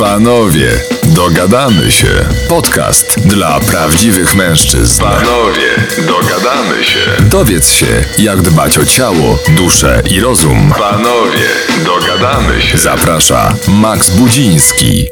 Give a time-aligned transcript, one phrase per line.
[0.00, 0.68] Panowie,
[1.16, 2.12] dogadamy się.
[2.48, 5.02] Podcast dla prawdziwych mężczyzn.
[5.02, 5.70] Panowie,
[6.12, 7.00] dogadamy się.
[7.30, 7.86] Dowiedz się,
[8.18, 10.58] jak dbać o ciało, duszę i rozum.
[10.78, 11.48] Panowie,
[11.84, 12.78] dogadamy się.
[12.78, 15.04] Zaprasza Max Budziński.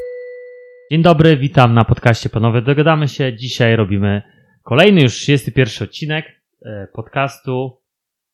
[0.90, 3.36] Dzień dobry, witam na podcaście Panowie Dogadamy się.
[3.36, 4.22] Dzisiaj robimy
[4.62, 6.26] kolejny już 31 odcinek
[6.64, 7.80] e, podcastu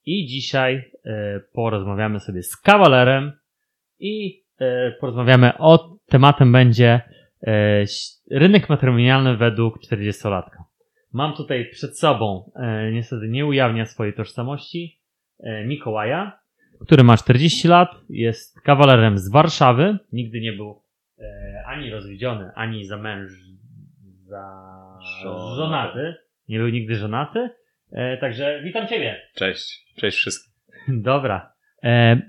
[0.04, 3.32] i dzisiaj e, porozmawiamy sobie z kawalerem
[3.98, 7.00] i e, porozmawiamy o tematem będzie
[7.46, 7.84] e,
[8.30, 10.62] rynek matrymonialny według 40-latka.
[11.12, 15.00] Mam tutaj przed sobą, e, niestety nie ujawnia swojej tożsamości,
[15.40, 16.38] e, Mikołaja,
[16.80, 20.84] który ma 40 lat, jest kawalerem z Warszawy, nigdy nie był
[21.66, 23.32] ani rozwiedziony, ani za męż,
[24.26, 24.74] za
[25.56, 26.14] Żonaty.
[26.48, 27.50] Nie był nigdy żonaty.
[28.20, 29.20] Także witam Ciebie.
[29.34, 30.52] Cześć, cześć wszystkim.
[30.88, 31.52] Dobra.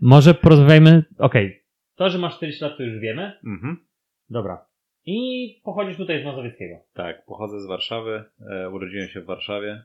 [0.01, 1.03] Może porozmawiajmy.
[1.17, 1.64] Okej.
[1.95, 3.39] To, że masz 40 lat, to już wiemy.
[3.45, 3.85] Mhm.
[4.29, 4.65] Dobra.
[5.05, 6.75] I pochodzisz tutaj z Mazowieckiego.
[6.93, 9.83] Tak, pochodzę z Warszawy, e, urodziłem się w Warszawie,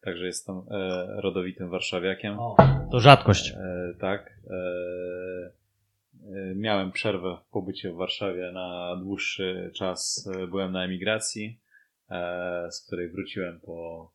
[0.00, 2.38] także jestem e, rodowitym warszawiakiem.
[2.38, 2.56] O,
[2.90, 3.52] to rzadkość.
[3.52, 4.40] E, tak.
[4.50, 4.54] E,
[6.34, 10.30] e, miałem przerwę w pobycie w Warszawie na dłuższy czas.
[10.34, 11.60] E, byłem na emigracji,
[12.10, 14.10] e, z której wróciłem po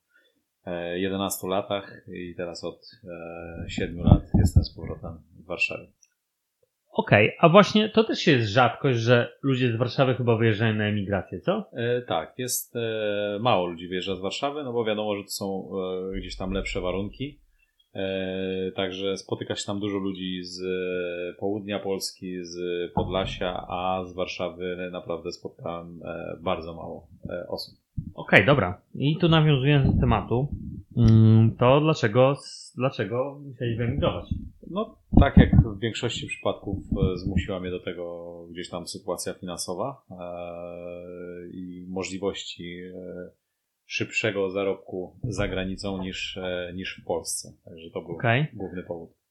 [0.65, 2.91] e, 11 latach i teraz od
[3.63, 5.87] e, 7 lat jestem z powrotem w Warszawie.
[6.93, 11.39] Okej, a właśnie to też jest rzadkość, że ludzie z Warszawy chyba wyjeżdżają na emigrację,
[11.39, 11.69] co?
[11.73, 15.69] E, tak, jest e, mało ludzi wyjeżdża z Warszawy, no bo wiadomo, że to są
[16.13, 17.39] e, gdzieś tam lepsze warunki.
[17.93, 22.57] E, także spotyka się tam dużo ludzi z e, południa Polski, z
[22.93, 27.07] Podlasia, a z Warszawy naprawdę spotkałem e, bardzo mało
[27.47, 27.82] osób.
[28.13, 28.81] Okej, dobra.
[28.95, 30.47] I tu nawiązując do tematu,
[30.97, 32.35] mm, to dlaczego,
[32.75, 34.25] dlaczego musiałeś wyemigrować?
[34.69, 40.01] No, tak jak w większości przypadków e, zmusiła mnie do tego gdzieś tam sytuacja finansowa
[40.11, 40.15] e,
[41.51, 43.29] i możliwości e,
[43.85, 46.39] szybszego zarobku za granicą niż,
[46.73, 47.53] niż w Polsce.
[47.65, 48.47] Także to był Okej.
[48.53, 49.22] główny powód.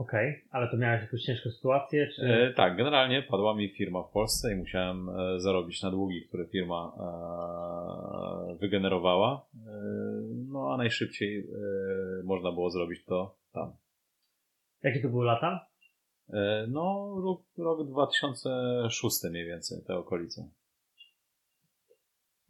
[0.00, 2.22] Okej, ale to miałeś jakąś ciężką sytuację, czy...
[2.22, 6.46] E, tak, generalnie padła mi firma w Polsce i musiałem e, zarobić na długi, które
[6.46, 9.46] firma e, wygenerowała.
[9.54, 9.70] E,
[10.48, 11.44] no a najszybciej e,
[12.24, 13.72] można było zrobić to tam.
[14.82, 15.66] Jakie to były lata?
[16.32, 20.48] E, no, rok, rok 2006 mniej więcej, te okolice.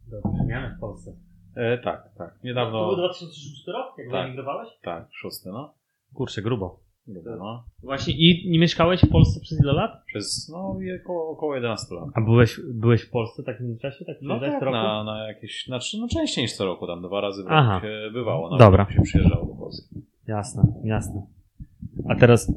[0.07, 1.17] Do przemiany w Polsce.
[1.57, 2.33] E, tak, tak.
[2.33, 2.97] To był Niedawno.
[2.97, 4.23] 2006 rok, jak Tak.
[4.23, 4.69] wyemigrowałeś?
[4.83, 5.75] Tak, szósty, no.
[6.15, 6.90] Kurczę, grubo.
[7.39, 7.65] No.
[7.83, 10.05] Właśnie i nie mieszkałeś w Polsce przez ile lat?
[10.07, 12.05] Przez, no, około, około 11 lat.
[12.15, 14.05] A byłeś, byłeś w Polsce w takim czasie?
[14.05, 14.73] Tak No tak, roku?
[14.77, 17.81] na, na jakieś, znaczy, no częściej niż co roku, tam dwa razy w Aha.
[17.83, 18.51] się bywało.
[18.51, 18.87] Nawet Dobra.
[18.93, 19.95] się przyjeżdżało do Polski.
[20.27, 21.27] Jasne, jasne.
[22.09, 22.53] A teraz,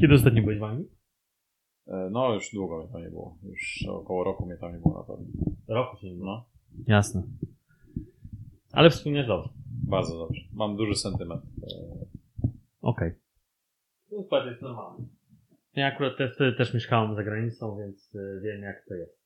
[0.00, 0.88] kiedy ostatnio byłeś w Anglii?
[1.86, 3.38] E, No, już długo mnie tam nie było.
[3.42, 5.26] Już około roku mnie tam nie było na pewno.
[5.68, 6.26] Roku się nie było.
[6.26, 6.44] No,
[6.86, 7.22] Jasne.
[8.72, 9.48] Ale wspomniesz dobrze.
[9.88, 10.40] bardzo dobrze.
[10.52, 11.42] Mam duży sentyment.
[11.42, 12.06] E,
[12.82, 13.12] Okej.
[14.10, 15.06] To jest normalne.
[15.74, 19.20] Ja akurat te, wtedy też mieszkałem za granicą, więc y, wiem jak to jest.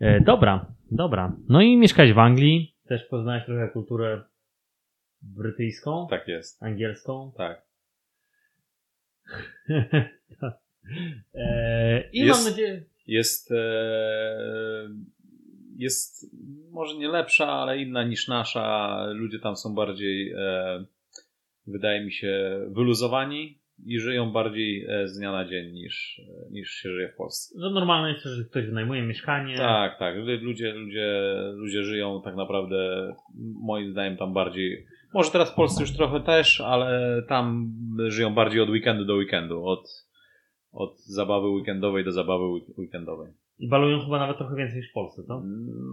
[0.00, 1.36] E, dobra, dobra.
[1.48, 4.22] No i mieszkałeś w Anglii, też poznałeś trochę kulturę
[5.22, 6.62] brytyjską, Tak jest.
[6.62, 7.32] angielską.
[7.36, 7.62] Tak.
[11.34, 14.88] e, I Jest- mam nadzieję, Jest, e,
[15.76, 16.26] jest
[16.70, 18.98] może nie lepsza, ale inna niż nasza.
[19.12, 20.84] Ludzie tam są bardziej, e,
[21.72, 26.20] wydaje mi się, wyluzowani i żyją bardziej e, z dnia na dzień niż,
[26.50, 27.60] niż się żyje w Polsce.
[27.60, 29.56] że normalne jest, że ktoś wynajmuje mieszkanie.
[29.56, 30.16] Tak, tak.
[30.16, 31.14] Ludzie, ludzie,
[31.54, 33.08] ludzie żyją tak naprawdę,
[33.62, 34.86] moim zdaniem, tam bardziej.
[35.14, 37.72] Może teraz w Polsce już trochę też, ale tam
[38.08, 39.64] żyją bardziej od weekendu do weekendu.
[39.66, 40.06] Od,
[40.72, 43.32] od zabawy weekendowej do zabawy week- weekendowej.
[43.58, 45.42] I balują chyba nawet trochę więcej niż w Polsce, co?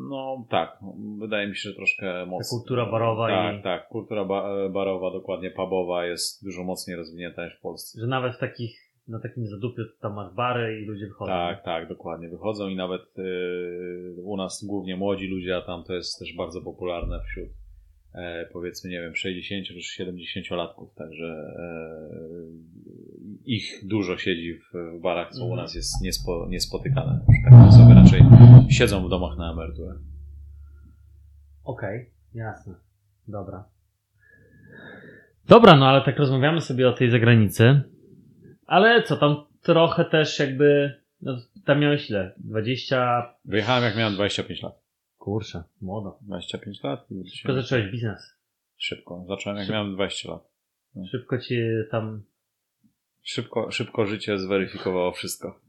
[0.09, 0.79] No tak,
[1.19, 2.49] wydaje mi się, że troszkę mocniej.
[2.59, 7.57] kultura barowa tak, i- Tak, kultura ba- barowa, dokładnie pubowa jest dużo mocniej rozwinięta niż
[7.57, 8.01] w Polsce.
[8.01, 11.31] Że nawet w takich, na takim zadupiu tam masz bary i ludzie wychodzą.
[11.31, 12.29] Tak, tak, dokładnie.
[12.29, 16.61] Wychodzą i nawet y, u nas głównie młodzi ludzie, a tam to jest też bardzo
[16.61, 17.49] popularne wśród
[18.53, 21.65] powiedzmy, nie wiem, 60 czy 70 latków, także e,
[23.45, 25.61] ich dużo siedzi w, barach, co u Mhm.
[25.61, 27.25] nas jest niespo, niespotykane.
[27.45, 28.21] Takie osoby raczej
[28.69, 29.95] siedzą w domach na emeryturę.
[31.63, 32.73] Okej, jasne.
[33.27, 33.65] Dobra.
[35.47, 37.81] Dobra, no ale tak rozmawiamy sobie o tej zagranicy.
[38.65, 40.93] Ale co tam trochę też jakby.
[41.21, 42.33] No, tam miałeś ile?
[42.37, 43.33] 20.
[43.45, 44.84] Wyjechałem jak miałem 25 lat.
[45.25, 46.19] Kurczę, młodo.
[46.21, 48.39] 25 lat i Szybko zacząłeś biznes.
[48.77, 49.25] Szybko.
[49.27, 49.73] Zacząłem jak Szybko.
[49.73, 50.51] miałem 20 lat.
[51.11, 51.59] Szybko ci
[51.91, 52.23] tam
[53.23, 55.59] Szybko, szybko życie zweryfikowało wszystko.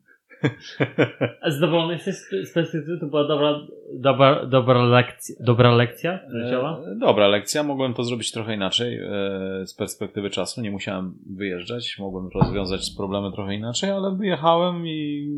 [1.42, 2.98] A zadowolony jesteś z z perspektywy?
[3.00, 3.60] To była dobra,
[3.94, 6.80] dobra, dobra, lekcja, dobra lekcja życiowa?
[6.92, 10.60] E, Dobra lekcja, mogłem to zrobić trochę inaczej e, z perspektywy czasu.
[10.60, 15.30] Nie musiałem wyjeżdżać, mogłem rozwiązać problemy trochę inaczej, ale wyjechałem i.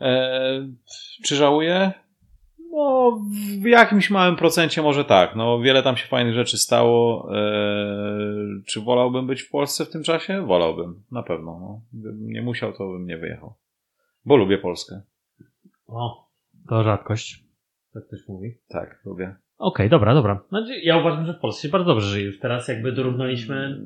[0.00, 0.68] E,
[1.24, 1.92] czy żałuję?
[2.78, 3.18] No,
[3.62, 5.36] w jakimś małym procencie może tak.
[5.36, 7.28] No, wiele tam się fajnych rzeczy stało.
[7.36, 10.46] E, czy wolałbym być w Polsce w tym czasie?
[10.46, 11.58] Wolałbym, na pewno.
[11.60, 11.80] No.
[11.92, 13.54] Gdybym nie musiał, to bym nie wyjechał.
[14.24, 15.00] Bo lubię Polskę.
[15.86, 16.28] O,
[16.68, 17.44] to rzadkość.
[17.94, 18.54] Tak ktoś mówi.
[18.68, 19.36] Tak, lubię.
[19.58, 20.40] Okej, dobra, dobra.
[20.48, 22.26] Znaczy, ja uważam, że w Polsce się bardzo dobrze żyje.
[22.26, 23.80] Już teraz jakby dorównaliśmy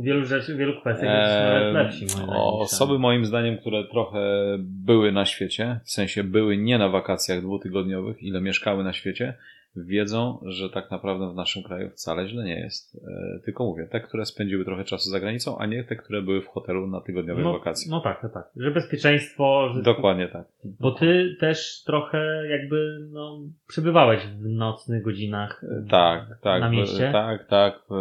[0.00, 2.06] wielu rzeczy, wielu kwestiach, jesteśmy nawet lepsi.
[2.28, 4.20] Osoby moim zdaniem, które trochę
[4.58, 9.34] były na świecie, w sensie były nie na wakacjach dwutygodniowych, ile mieszkały na świecie,
[9.76, 12.96] wiedzą, że tak naprawdę w naszym kraju wcale źle nie jest.
[12.96, 16.42] E, tylko mówię, te, które spędziły trochę czasu za granicą, a nie te, które były
[16.42, 18.50] w hotelu na tygodniowych no, no tak, no tak.
[18.56, 20.46] Że bezpieczeństwo, że Dokładnie tak.
[20.64, 25.64] Bo ty też trochę jakby no, przebywałeś w nocnych godzinach.
[25.90, 26.60] Tak, tak.
[26.60, 27.10] Na w- mieście?
[27.12, 27.80] Tak, tak.
[27.90, 27.94] W,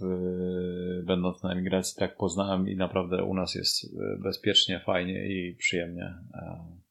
[0.00, 5.56] w, będąc na emigracji, tak poznałem i naprawdę u nas jest e, bezpiecznie, fajnie i
[5.58, 6.14] przyjemnie.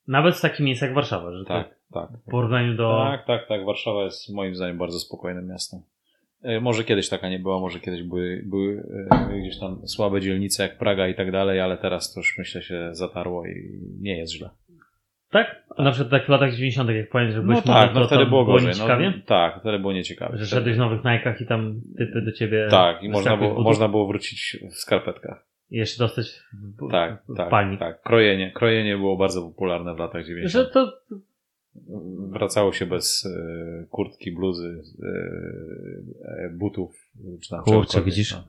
[0.07, 1.76] Nawet w takim miejscu jak Warszawa, że Tak, tak.
[1.93, 2.09] Tak.
[2.27, 2.97] w porównaniu do.
[3.11, 3.65] Tak, tak, tak.
[3.65, 5.79] Warszawa jest moim zdaniem bardzo spokojnym miastem.
[6.43, 8.83] E, Może kiedyś taka nie była, może kiedyś były, były
[9.31, 12.61] e, gdzieś tam słabe dzielnice jak Praga i tak dalej, ale teraz to już myślę
[12.61, 14.49] się zatarło i nie jest źle.
[15.31, 15.63] Tak?
[15.77, 18.07] A na przykład tak w latach 90., jak pamiętam, że No byłeś tak, młody, no
[18.07, 18.67] wtedy było gorzej.
[18.67, 19.13] nieciekawie?
[19.17, 20.37] No, tak, wtedy było nieciekawie.
[20.37, 22.67] Że szedłeś w nowych najkach i tam typy do ciebie.
[22.71, 25.45] Tak, i można było, można było wrócić w skarpetkach.
[25.71, 26.25] I jeszcze dostać
[26.77, 27.79] w, Tak, w tak, palnik.
[27.79, 28.01] tak.
[28.01, 30.65] Krojenie, krojenie było bardzo popularne w latach 90.
[30.65, 30.93] Że to.
[32.29, 35.07] Wracało się bez e, kurtki, bluzy, e,
[36.25, 38.33] e, butów, czy tam Kurczę, widzisz?
[38.33, 38.43] no.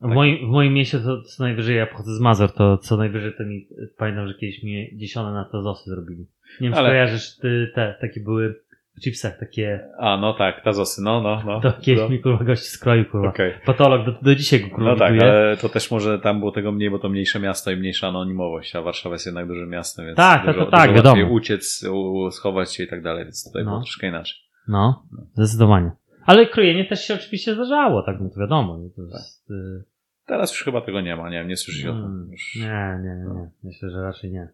[0.00, 3.32] W moim, w moim mieście to co najwyżej, ja pochodzę z Mazur, to co najwyżej
[3.38, 6.20] to mi, pamiętam, że kiedyś mi dziesione na to zosy zrobili.
[6.20, 6.26] Nie
[6.60, 8.54] wiem, czy Ale- kojarzysz, ty, te, takie były
[9.00, 11.60] chipsach, takie, A, no tak, tazosy, no, no, no.
[11.60, 12.08] to kiedyś no.
[12.08, 13.28] mi kurwa gości skroił, kurwa.
[13.28, 13.52] Okej.
[13.66, 15.30] Patolog, do, do dzisiaj go kurwa No tak, widuje.
[15.32, 18.76] ale to też może tam było tego mniej, bo to mniejsze miasto i mniejsza anonimowość,
[18.76, 21.32] a Warszawa jest jednak dużym miastem, więc Tak, dużo, to- to tak, dużo wiadomo.
[21.32, 23.70] uciec, u, schować się i tak dalej, więc tutaj No.
[23.70, 24.36] było troszkę inaczej.
[24.68, 25.02] No,
[25.34, 25.90] zdecydowanie.
[26.26, 28.78] Ale krojenie też się oczywiście zdarzało, tak, no to wiadomo.
[28.78, 29.84] no To jest, y,
[30.26, 32.32] Teraz już chyba tego nie ma, nie wiem, nie słyszysz o mm, tym.
[32.32, 32.56] Już...
[32.56, 33.50] nie, nie, nie, nie.
[33.64, 34.48] Myślę, że raczej nie.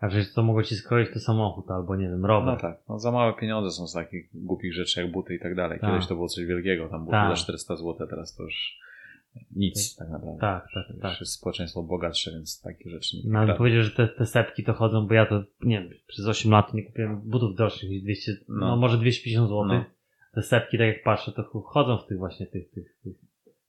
[0.00, 0.10] Tak.
[0.10, 2.46] A przecież to mogło ci skroić to samochód, albo nie wiem, rower.
[2.54, 5.54] No tak, no za małe pieniądze są z takich głupich rzeczy jak buty i tak
[5.54, 5.80] dalej.
[5.80, 5.90] Tak.
[5.90, 7.36] Kiedyś to było coś wielkiego, tam było Tak.
[7.36, 8.78] za 400 zł, teraz to już
[9.56, 10.40] nic tak naprawdę.
[10.40, 11.20] Tak, tak, Już tak.
[11.20, 14.72] jest społeczeństwo bogatsze, więc takie rzeczy nie No ale powiedział, że te, te sepki to
[14.74, 18.32] chodzą, bo ja to, nie wiem, przez 8 lat nie kupiłem butów droższych niż 200,
[18.48, 18.76] no, No.
[18.76, 19.64] może 250 zł.
[19.64, 19.84] No.
[20.34, 23.16] Te sepki, tak jak patrzę, to ch- chodzą w tych właśnie tych, tych, tych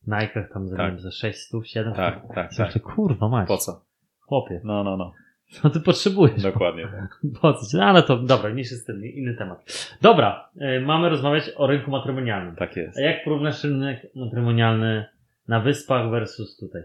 [0.07, 0.91] Nike'ach tam za, Tak.
[0.91, 1.95] wiem, za 600, 700.
[1.97, 2.83] Tak, tak, tak.
[2.83, 3.47] kurwa mać.
[3.47, 3.81] Po co?
[4.19, 5.13] Chłopie, No, no, no.
[5.49, 6.41] Co ty potrzebujesz?
[6.41, 7.21] Dokładnie tak.
[7.41, 7.77] Po co?
[7.77, 9.88] No, ale to, dobra, mniejszy z tym, inny temat.
[10.01, 12.55] Dobra, y, mamy rozmawiać o rynku matrymonialnym.
[12.55, 12.97] Tak jest.
[12.97, 15.05] A jak porównasz rynek matrymonialny
[15.47, 16.81] na wyspach versus tutaj?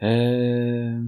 [0.00, 1.00] Eee,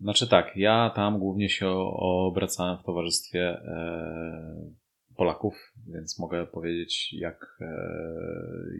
[0.00, 4.76] znaczy tak, ja tam głównie się obracałem w towarzystwie e,
[5.16, 7.66] Polaków, więc mogę powiedzieć, jak, e,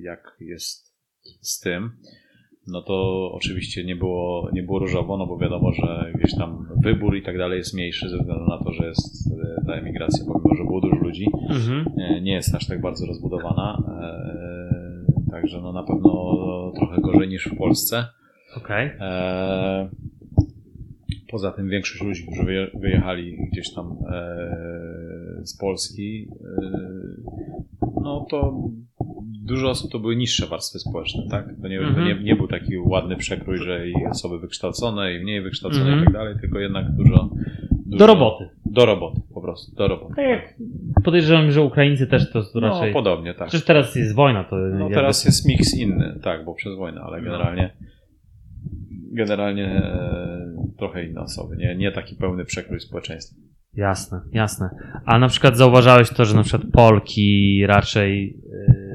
[0.01, 0.95] jak jest
[1.41, 1.97] z tym.
[2.69, 7.17] No to oczywiście nie było, nie było różowo, no bo wiadomo, że gdzieś tam wybór
[7.17, 9.31] i tak dalej jest mniejszy ze względu na to, że jest
[9.61, 11.87] e, ta emigracja, pomimo że było dużo ludzi, Mhm.
[11.99, 13.83] e, nie jest aż tak bardzo rozbudowana.
[13.89, 16.13] E, także no na pewno
[16.77, 18.05] trochę gorzej niż w Polsce.
[18.57, 18.91] Okej.
[19.01, 19.89] E,
[21.31, 23.97] Poza tym większość ludzi, którzy wyje- wyjechali gdzieś tam
[25.43, 26.29] z Polski,
[28.03, 28.55] no to
[29.45, 31.47] dużo osób to były niższe warstwy społeczne, tak?
[31.63, 32.07] To nie, to Mhm.
[32.07, 36.03] nie, nie był taki ładny przekrój, że i osoby wykształcone, i mniej wykształcone Mhm.
[36.03, 37.31] i tak dalej, tylko jednak dużo,
[37.87, 37.99] dużo...
[37.99, 38.49] Do roboty.
[38.67, 40.15] Do roboty, po prostu, do roboty.
[40.17, 40.55] Tak jak
[41.05, 42.89] podejrzewam, że Ukraińcy też to raczej...
[42.89, 43.49] No, podobnie, tak.
[43.49, 47.01] Przecież teraz jest wojna, to No jakby- teraz jest miks inny, tak, bo przez wojnę,
[47.01, 47.25] ale No.
[47.25, 47.77] generalnie
[49.13, 53.46] generalnie e, trochę inne osoby, nie, nie taki pełny przekrój społeczeństwa.
[53.77, 54.71] Jasne, jasne.
[55.05, 58.87] A na przykład zauważałeś to, że na przykład Polki raczej yy,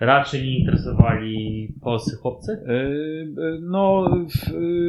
[0.00, 2.52] raczej nie interesowali polscy chłopcy?
[2.52, 2.88] E,
[3.60, 4.16] No,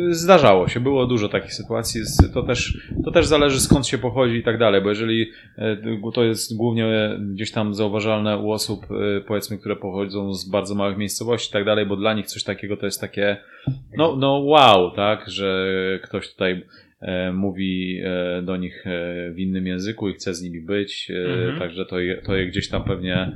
[0.09, 2.01] e, zdarzało się, było dużo takich sytuacji.
[2.33, 5.31] To też, to też zależy skąd się pochodzi i tak dalej, bo jeżeli
[6.13, 8.87] to jest głównie gdzieś tam zauważalne u osób,
[9.27, 12.77] powiedzmy, które pochodzą z bardzo małych miejscowości i tak dalej, bo dla nich coś takiego
[12.77, 13.37] to jest takie,
[13.97, 15.67] no, no wow, tak, że
[16.03, 16.65] ktoś tutaj
[17.33, 21.59] mówi e, do nich e, w innym języku i chce z nimi być, e, Mhm.
[21.59, 23.31] także to je, to je gdzieś tam pewnie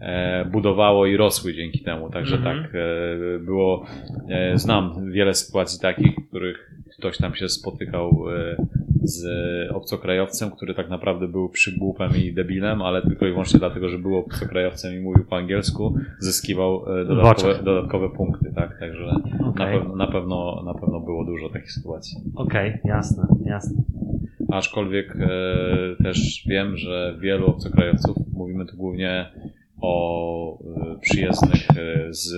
[0.00, 2.62] e, budowało i rosły dzięki temu, także Mhm.
[2.62, 3.86] tak e, było,
[4.28, 8.56] e, znam wiele sytuacji takich, w których ktoś tam się spotykał e,
[9.08, 9.26] z
[9.72, 14.16] obcokrajowcem, który tak naprawdę był przygłupem i debilem, ale tylko i wyłącznie dlatego, że był
[14.16, 19.96] obcokrajowcem i mówił po angielsku, zyskiwał e, dodatkowe, dodatkowe punkty, tak, także na, Okej, pew-
[19.96, 22.16] na, pewno, na pewno było dużo takich sytuacji.
[22.34, 23.82] okej, jasne, jasne.
[24.52, 29.26] Aczkolwiek e, też wiem, że wielu obcokrajowców, mówimy tu głównie
[29.82, 32.32] o e, przyjezdnych e, z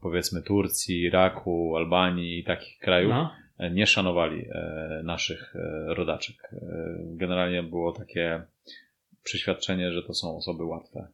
[0.00, 3.30] powiedzmy Turcji, Iraku, Albanii i takich krajów, No.
[3.58, 6.52] Nie szanowali e, naszych e, rodaczek.
[6.52, 6.58] E,
[7.04, 8.42] Generalnie było takie
[9.22, 11.06] przeświadczenie, że to są osoby łatwe.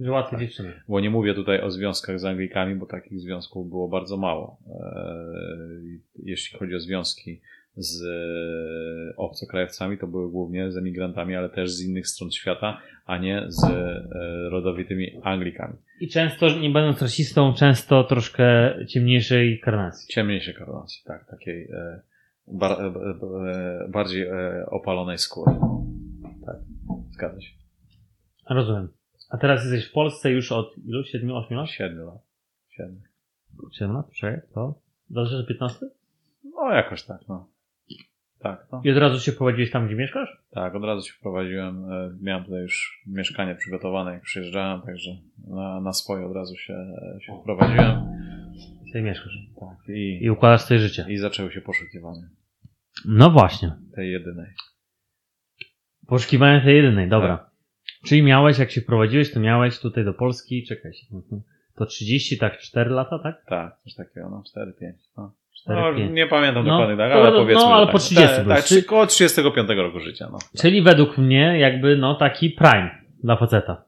[0.00, 0.80] Że łatwe dziewczyny.
[0.88, 4.58] Bo nie mówię tutaj o związkach z Anglikami, bo takich związków było bardzo mało.
[6.16, 7.40] Jeśli chodzi o związki
[7.76, 13.18] z e, obcokrajowcami, to były głównie z emigrantami, ale też z innych stron świata, a
[13.18, 14.08] nie z e,
[14.50, 15.74] rodowitymi Anglikami.
[16.00, 20.14] I często, nie będąc rasistą, często troszkę ciemniejszej karnacji.
[20.14, 22.00] Ciemniejszej koronacji, tak, takiej e,
[22.46, 22.78] bar,
[23.88, 24.26] bardziej
[24.66, 25.56] opalonej skóry.
[26.46, 26.56] Tak,
[27.10, 27.52] zgadza się.
[28.50, 28.88] Rozumiem.
[29.30, 31.04] A teraz jesteś w Polsce już od ilu?
[31.04, 31.70] 7, 8 lat?
[31.70, 32.20] Siedmiu lat.
[32.68, 33.00] Siedmiu.
[33.72, 34.10] 7 lat?
[34.12, 34.74] Czekaj, to?
[35.10, 35.86] Dobrze, że 15?
[36.44, 37.48] No jakoś tak, no.
[38.38, 38.80] Tak, no.
[38.84, 40.42] I od razu się prowadziłeś tam, gdzie mieszkasz?
[40.50, 41.92] Tak, od razu się wprowadziłem.
[41.92, 45.10] e, Miałem tutaj już mieszkanie przygotowane, jak przyjeżdżałem, także
[45.48, 46.86] na, na swoje od razu się,
[47.20, 48.02] się wprowadziłem.
[48.86, 49.38] I sobie mieszkasz.
[49.60, 51.06] Tak, i, I układasz sobie życie.
[51.08, 52.28] i zaczęły się poszukiwania
[53.04, 53.72] No właśnie.
[53.94, 54.50] tej jedynej.
[56.06, 57.50] Poszukiwanie tej jedynej, dobra.
[58.04, 61.42] Czyli miałeś, jak się wprowadziłeś, to miałeś tutaj do Polski, czekaj mhm.
[61.74, 63.44] to 30, tak 4 lata, tak?
[63.46, 64.92] Tak, coś takiego, no 4-5.
[65.16, 65.32] No.
[65.66, 66.12] 4, No, 5.
[66.14, 67.64] nie pamiętam No, dokładnie tak, ale powiedzmy.
[67.64, 67.92] no, ale tak.
[67.92, 70.28] po 30 Tak, tak, trzy- koło 35 roku życia.
[70.32, 70.38] No.
[70.60, 72.90] Czyli według mnie jakby, no, taki prime
[73.24, 73.84] dla faceta.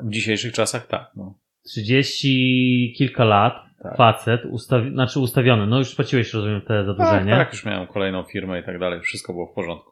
[0.00, 1.10] W dzisiejszych czasach tak.
[1.16, 1.34] No.
[1.64, 3.96] 30 kilka lat, Tak.
[3.96, 7.32] facet, ustawi- znaczy ustawiony, no już spłaciłeś, rozumiem, te Tak, zadłużenie.
[7.32, 9.90] tak, już miałem kolejną firmę i tak dalej, wszystko było w porządku.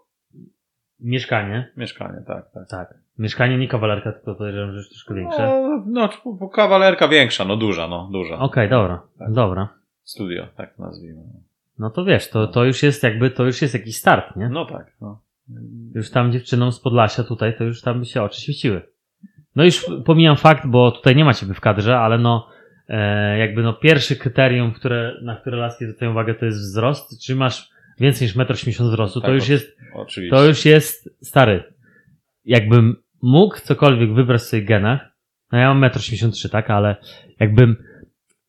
[1.01, 2.69] Mieszkanie, Mieszkanie, tak, tak.
[2.71, 2.95] tak.
[3.19, 5.63] Mieszkanie nie kawalerka, tylko podejrzewam, że już troszkę większe.
[5.87, 6.09] No,
[6.41, 8.39] no, kawalerka większa, no duża, no duża.
[8.39, 9.33] Okej, dobra, Tak.
[9.33, 9.69] dobra.
[10.05, 11.23] Studio, tak nazwijmy.
[11.79, 14.49] No to wiesz, to, to już jest jakby, to już jest jakiś start, nie?
[14.49, 15.21] No tak, no.
[15.95, 18.83] Już tam dziewczynom z Podlasia tutaj, to już tam by się oczy świeciły.
[19.57, 22.49] No już pomijam fakt, bo tutaj nie ma ciebie w kadrze, ale no
[22.89, 27.23] e, jakby no pierwsze kryterium, które, na które laski zwracają uwagę to jest wzrost.
[27.25, 27.71] Czy masz
[28.01, 30.37] więcej niż 1,80 m wzrostu, to Tak, już o- jest, Oczywiście.
[30.37, 31.65] to już jest stary.
[32.45, 35.01] Jakbym mógł cokolwiek wybrać w swoich genach,
[35.53, 36.97] no ja mam 1,83 m, tak, ale
[37.41, 37.77] jakbym,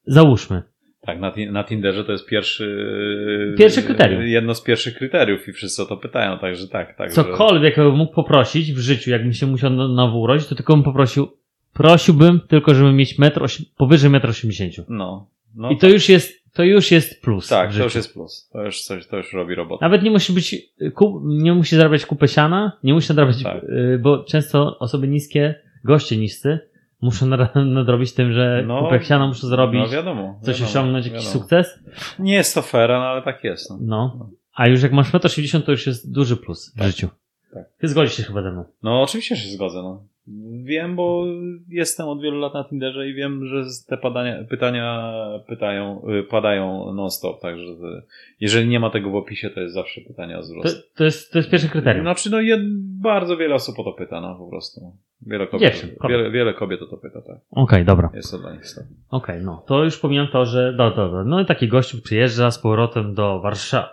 [0.07, 0.63] załóżmy,
[1.05, 3.55] Tak, na, na Tinderze to jest pierwszy.
[3.57, 4.23] Pierwsze kryterium.
[4.27, 7.09] Jedno z pierwszych kryteriów i wszyscy o to pytają, także tak, tak.
[7.09, 10.73] że- cokolwiek bym mógł poprosić w życiu, jakbym się musiał na- nowo urodzić, to tylko
[10.73, 11.27] bym poprosił,
[11.73, 14.85] prosiłbym tylko, żeby mieć metr osi- powyżej 1,80 m.
[14.89, 15.27] No.
[15.55, 17.47] no I to już jest, to już jest plus.
[17.47, 18.49] tak, to już jest plus.
[18.53, 19.85] To już coś, to już robi robotę.
[19.85, 20.55] Nawet nie musi być,
[20.93, 23.63] kup, nie musi zarabiać kupę siana, nie musi nadrabiać, Tak.
[23.63, 26.59] y, bo często osoby niskie, goście niscy,
[27.01, 30.39] muszą nadra- nadrobić tym, że No, kupę siana muszą zrobić, No wiadomo.
[30.43, 31.39] coś wiadomo, osiągnąć, jakiś wiadomo.
[31.41, 31.79] sukces.
[32.19, 33.69] Nie jest to fair, no ale tak jest.
[33.71, 33.77] No.
[33.81, 34.29] No.
[34.55, 36.87] A już jak masz 1,80 m, to już jest duży plus w Tak.
[36.87, 37.07] życiu.
[37.53, 37.63] Tak.
[37.79, 38.65] Ty zgodzisz się chyba ze mną.
[38.83, 39.81] no oczywiście się zgodzę.
[39.83, 40.03] No.
[40.63, 41.25] Wiem, bo
[41.69, 45.13] jestem od wielu lat na Tinderze i wiem, że te padania, pytania
[45.47, 48.07] pytają, y, padają non-stop, także to-
[48.39, 51.39] jeżeli nie ma tego w opisie, to jest zawsze pytanie o To, to, jest, to
[51.39, 52.03] jest pierwsze kryterium.
[52.05, 52.61] Znaczy, no jed,
[53.01, 54.81] bardzo wiele osób o to pyta, no po prostu.
[55.21, 56.17] Wiele kobiet, Dziewczyn, kobiet.
[56.17, 57.37] wiele, wiele kobiet o to pyta, tak.
[57.51, 58.09] Okej, dobra.
[58.13, 58.61] Jest to dla nich.
[59.09, 59.63] Okej, no.
[59.67, 60.73] To już pomijam to, że.
[60.77, 61.23] No dobra.
[61.23, 63.87] No i taki gościu przyjeżdża z powrotem do Warszawy.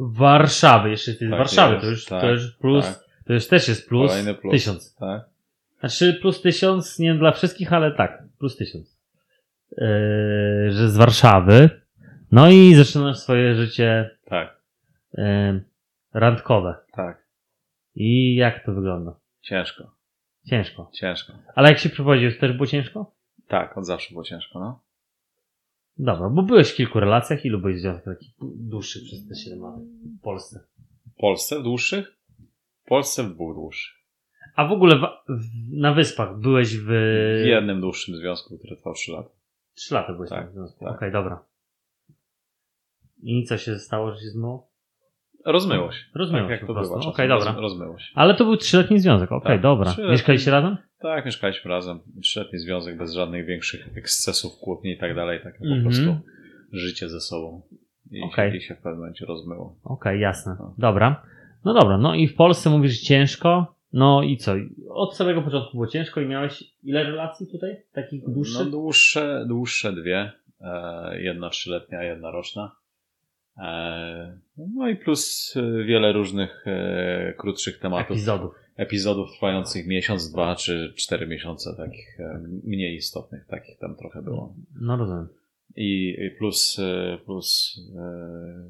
[0.00, 3.04] Warszawy, jeszcze z Tak Warszawy, jest, to już, tak, to już plus, tak.
[3.26, 4.52] to już też jest plus, Kolejny plus.
[4.52, 4.96] tysiąc.
[4.96, 5.29] Tak?
[5.80, 9.00] Znaczy plus tysiąc, nie dla wszystkich, ale tak, plus tysiąc.
[9.70, 9.86] Yy,
[10.72, 11.70] że z Warszawy.
[12.32, 14.62] No i zaczynasz swoje życie Tak,
[15.14, 15.64] yy,
[16.14, 16.74] randkowe.
[16.92, 17.26] tak.
[17.94, 19.16] I jak to wygląda?
[19.40, 19.96] Ciężko,
[20.46, 20.90] Ciężko.
[20.94, 21.32] ciężko.
[21.54, 23.14] Ale jak się prowadziłeś, to też było ciężko?
[23.48, 24.82] Tak, od zawsze było ciężko, no.
[25.98, 27.44] Dobra, bo byłeś w kilku relacjach.
[27.44, 29.74] Ilu byłeś w związkach takich dłuższych przez te 7 lat
[30.18, 30.60] w Polsce?
[31.16, 32.16] W Polsce w dłuższych?
[32.84, 33.99] W Polsce w dwóch dłuższych.
[34.56, 35.42] A w ogóle w, w,
[35.80, 36.86] na wyspach byłeś w...
[37.42, 39.28] W jednym dłuższym związku, który trwał 3 lata.
[39.74, 40.84] Trzy lata byłeś Tak, na związku.
[40.84, 40.94] tak.
[40.96, 41.44] Okej, dobra.
[43.22, 44.70] I co się stało, że się zmyło?
[45.46, 45.98] Rozmyło się.
[46.14, 46.94] Rozmyło tak, się jak to bywa.
[47.10, 47.52] Okej, dobra.
[47.52, 48.12] Roz, rozmyło się.
[48.14, 49.32] Ale to był trzyletni związek.
[49.32, 49.94] Okej, Tak, dobra.
[50.10, 50.76] Mieszkaliście razem?
[51.00, 52.00] Tak, mieszkaliśmy razem.
[52.22, 55.40] Trzyletni związek bez żadnych większych ekscesów, kłótni i tak dalej.
[55.42, 55.82] Tak po Mhm.
[55.82, 56.16] prostu
[56.72, 57.62] życie ze sobą.
[58.10, 58.50] i, Okej.
[58.50, 59.76] się, i się w pewnym momencie rozmyło.
[59.84, 60.56] Okej, jasne.
[60.58, 60.74] No.
[60.78, 61.22] Dobra.
[61.64, 63.74] No dobra, no i w Polsce mówisz ciężko.
[63.92, 64.52] No i co?
[64.88, 67.76] Od samego początku było ciężko i miałeś ile relacji tutaj?
[67.92, 68.70] Takich No dłuższych?
[68.70, 70.32] dłuższe, dłuższe dwie.
[70.60, 72.76] E, jedna trzyletnia, jedna roczna.
[73.58, 76.64] E, no i plus e, wiele różnych
[77.36, 78.10] krótszych tematów.
[78.10, 78.54] epizodów.
[78.76, 82.18] epizodów trwających miesiąc, dwa czy cztery miesiące, takich
[82.64, 84.54] mniej istotnych, takich tam trochę było.
[84.80, 85.28] No rozumiem.
[85.76, 86.80] I plus,
[87.24, 87.80] plus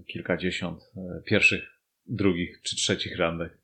[0.06, 0.92] kilkadziesiąt
[1.24, 1.62] pierwszych,
[2.06, 3.58] drugich czy trzecich randek.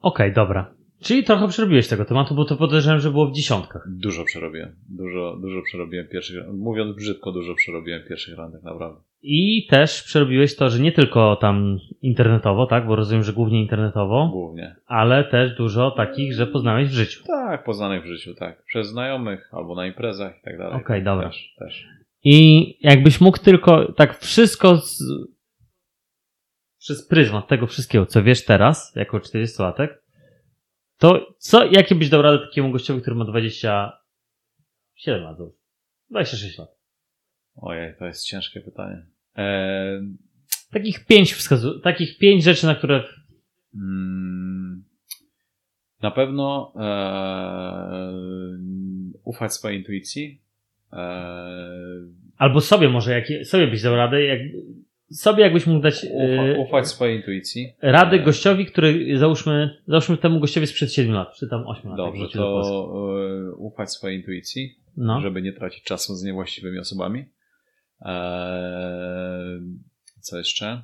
[0.00, 0.74] Okej, dobra.
[1.02, 3.88] Czyli trochę przerobiłeś tego tematu, bo to podejrzewam, że było w dziesiątkach.
[3.90, 4.76] Dużo przerobiłem.
[4.88, 9.00] Dużo, dużo przerobiłem pierwszych, mówiąc brzydko, dużo przerobiłem pierwszych randek, naprawdę.
[9.22, 12.86] I też przerobiłeś to, że nie tylko tam internetowo, tak?
[12.86, 14.76] Bo rozumiem, że głównie internetowo, Głównie.
[14.86, 17.24] ale też dużo takich, że poznałeś w życiu.
[17.26, 18.64] Tak, poznanych w życiu, tak.
[18.64, 20.80] Przez znajomych albo na imprezach i tak dalej.
[20.80, 21.28] Okej, dobra.
[21.28, 21.86] Też, też.
[22.24, 25.02] I jakbyś mógł tylko tak wszystko z...
[26.78, 29.88] przez pryzmat tego wszystkiego, co wiesz teraz, jako 40-latek,
[30.98, 35.38] to co, jakie byś dał radę takiemu gościowi, który ma 27 lat?
[35.38, 35.52] już?
[36.10, 36.68] 26 lat.
[37.56, 39.06] Ojej, to jest ciężkie pytanie.
[39.34, 40.00] Eee,
[40.72, 43.04] Takich pięć wskazu, takich pięć rzeczy, na które
[43.74, 44.84] Mm,
[46.02, 48.18] Na pewno e,
[49.24, 50.42] ufać swojej intuicji.
[50.92, 50.96] E,
[52.36, 54.40] Albo sobie może, jak, sobie byś dał radę, jak,
[55.12, 57.72] sobie jakbyś mógł dać ufa, yy, ufać swojej intuicji.
[57.82, 61.96] rady E, gościowi, który załóżmy, załóżmy temu gościowi sprzed 7 lat, czy tam 8 lat.
[61.96, 62.62] Dobrze, to
[63.50, 65.20] e, ufać swojej intuicji, No.
[65.20, 67.24] żeby nie tracić czasu z niewłaściwymi osobami.
[68.02, 69.60] E,
[70.20, 70.82] co jeszcze?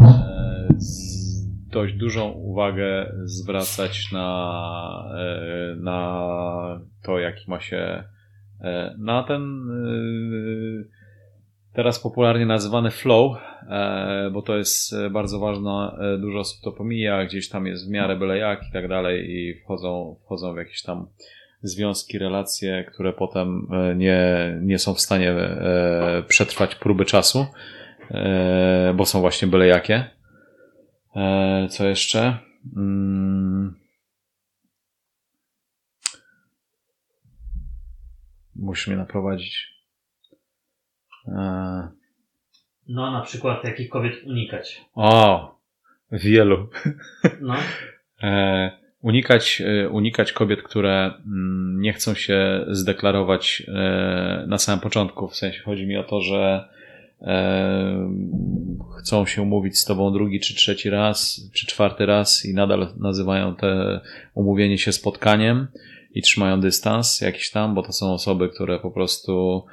[0.00, 1.32] E, z-
[1.70, 8.04] dość dużą uwagę zwracać na, e, na to, jaki ma się
[8.60, 11.01] e, na ten e,
[11.72, 13.36] teraz popularnie nazywany flow,
[13.68, 17.88] e, bo to jest e, bardzo ważne, e, dużo osób to pomija, gdzieś tam jest
[17.88, 21.06] w miarę byle jak i tak dalej i wchodzą, wchodzą w jakieś tam
[21.62, 24.18] związki, relacje, które potem nie,
[24.62, 25.34] nie są w stanie
[26.28, 27.46] przetrwać próby czasu,
[28.94, 30.10] bo są właśnie byle jakie.
[31.68, 32.38] Co jeszcze?
[32.76, 33.74] Mm.
[38.56, 39.71] Musisz mnie naprowadzić.
[41.28, 41.88] E,
[42.88, 44.84] no, na przykład jakich kobiet unikać.
[44.94, 45.54] O,
[46.12, 46.68] wielu.
[47.40, 47.54] No.
[48.22, 53.62] E, unikać, e, unikać kobiet, które mm, nie chcą się zdeklarować
[54.46, 55.28] na samym początku.
[55.28, 56.68] W sensie chodzi mi o to, że
[58.98, 63.54] chcą się umówić z tobą drugi czy trzeci raz, czy czwarty raz i nadal nazywają
[63.54, 64.00] te
[64.34, 65.66] umówienie się spotkaniem
[66.14, 69.64] i trzymają dystans jakiś tam, bo to są osoby, które po prostu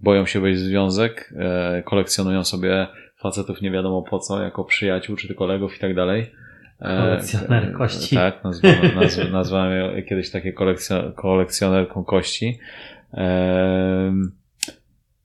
[0.00, 2.86] boją się wejść w związek, e, kolekcjonują sobie
[3.18, 6.32] facetów nie wiadomo po co, jako przyjaciół czy kolegów i tak dalej.
[6.80, 8.16] E, Kolekcjoner e, kości.
[8.16, 12.58] Tak, nazwałem, nazw, nazwałem kiedyś takie kolekcjo, kolekcjonerką kości.
[13.14, 14.12] E,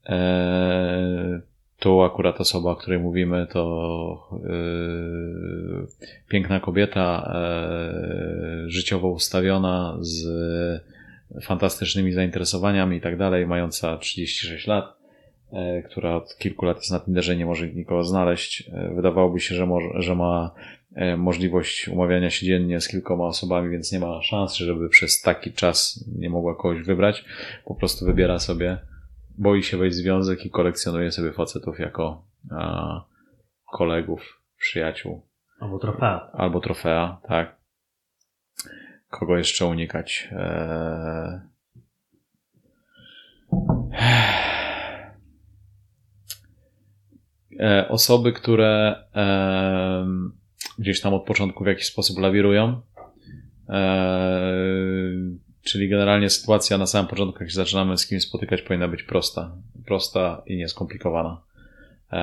[0.06, 1.40] e,
[1.78, 4.48] tu akurat osoba, o której mówimy, to e,
[6.28, 7.34] piękna kobieta,
[8.66, 10.24] życiowo ustawiona, z
[11.42, 14.96] fantastycznymi zainteresowaniami i tak dalej, mająca 36 lat,
[15.52, 18.70] e, która od kilku lat jest na Tinderze, nie może nikogo znaleźć.
[18.72, 20.50] E, Wydawałoby się, że, może, że ma
[20.94, 25.52] e, możliwość umawiania się dziennie z kilkoma osobami, więc nie ma szans, żeby przez taki
[25.52, 27.24] czas nie mogła kogoś wybrać.
[27.64, 28.78] Po prostu wybiera sobie,
[29.38, 33.04] boi się wejść w związek i kolekcjonuje sobie facetów jako a,
[33.72, 35.22] kolegów, przyjaciół
[35.60, 36.30] Albo trofea.
[36.32, 37.63] albo trofea, tak.
[39.18, 40.28] Kogo jeszcze unikać?
[40.32, 41.40] Eee...
[47.60, 48.96] E, Osoby, które
[50.78, 52.80] gdzieś tam od początku w jakiś sposób lawirują.
[53.68, 59.02] Eee, czyli generalnie sytuacja na samym początku, jak się zaczynamy z kimś spotykać, powinna być
[59.02, 59.56] prosta.
[59.86, 61.42] Prosta i nieskomplikowana.
[62.12, 62.18] Eee,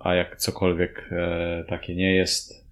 [0.00, 1.10] a jak cokolwiek
[1.68, 2.67] takie nie jest,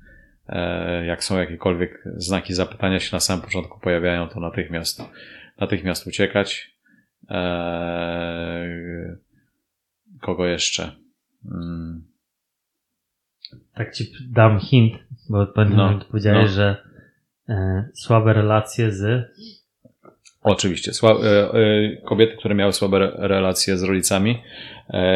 [1.07, 5.03] jak są jakiekolwiek znaki zapytania się na samym początku pojawiają, to natychmiast,
[5.61, 6.71] natychmiast uciekać.
[7.29, 9.17] Eee,
[10.21, 10.93] kogo jeszcze?
[11.53, 12.05] Mm,
[13.75, 14.93] Tak ci dam hint,
[15.31, 16.49] bo pamiętam, No, powiedziałeś, no.
[16.55, 16.77] że
[17.49, 19.31] e, słabe relacje z...
[20.43, 20.91] Oczywiście.
[20.93, 24.43] Sła- e, e, kobiety, które miały słabe re- relacje z rodzicami, e,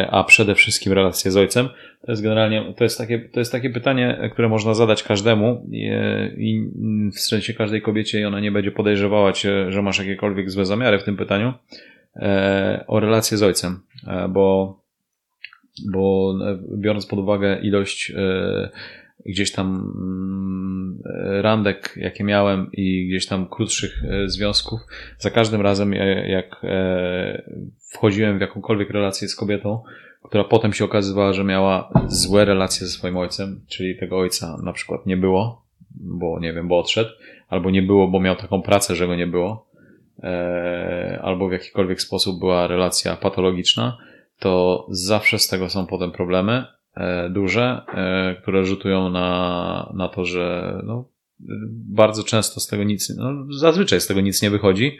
[0.09, 1.69] a przede wszystkim relacje z ojcem,
[2.05, 5.67] to jest generalnie, to jest takie, to jest takie pytanie, e, które można zadać każdemu
[5.71, 6.71] i, e, i
[7.13, 10.99] w sensie każdej kobiecie i ona nie będzie podejrzewała cię, że masz jakiekolwiek złe zamiary
[10.99, 11.53] w tym pytaniu,
[12.15, 14.81] e, o relacje z ojcem, e, bo
[15.91, 18.69] bo e, biorąc pod uwagę ilość e,
[19.25, 21.01] gdzieś tam mm,
[21.41, 24.79] randek, jakie miałem i gdzieś tam krótszych e, związków,
[25.19, 27.41] za każdym razem e, jak e,
[27.93, 29.83] wchodziłem w jakąkolwiek relację z kobietą,
[30.23, 34.73] która potem się okazywała, że miała złe relacje ze swoim ojcem, czyli tego ojca na
[34.73, 37.09] przykład nie było, bo nie wiem, bo odszedł,
[37.49, 39.67] albo nie było, bo miał taką pracę, że go nie było,
[41.21, 43.97] albo w jakikolwiek sposób była relacja patologiczna,
[44.39, 46.65] to zawsze z tego są potem problemy
[47.29, 51.09] duże, e, które rzutują na, na to, że no,
[51.89, 54.97] bardzo często z tego nic, no, zazwyczaj z tego nic nie wychodzi.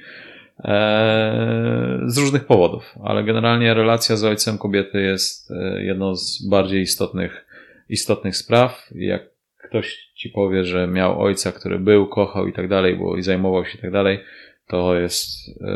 [0.63, 7.45] E, z różnych powodów, ale generalnie relacja z ojcem kobiety jest jedną z bardziej istotnych,
[7.89, 8.89] istotnych spraw.
[8.95, 9.21] Jak
[9.69, 13.65] ktoś ci powie, że miał ojca, który był, kochał i tak dalej, bo i zajmował
[13.65, 14.19] się i tak dalej,
[14.67, 15.29] to jest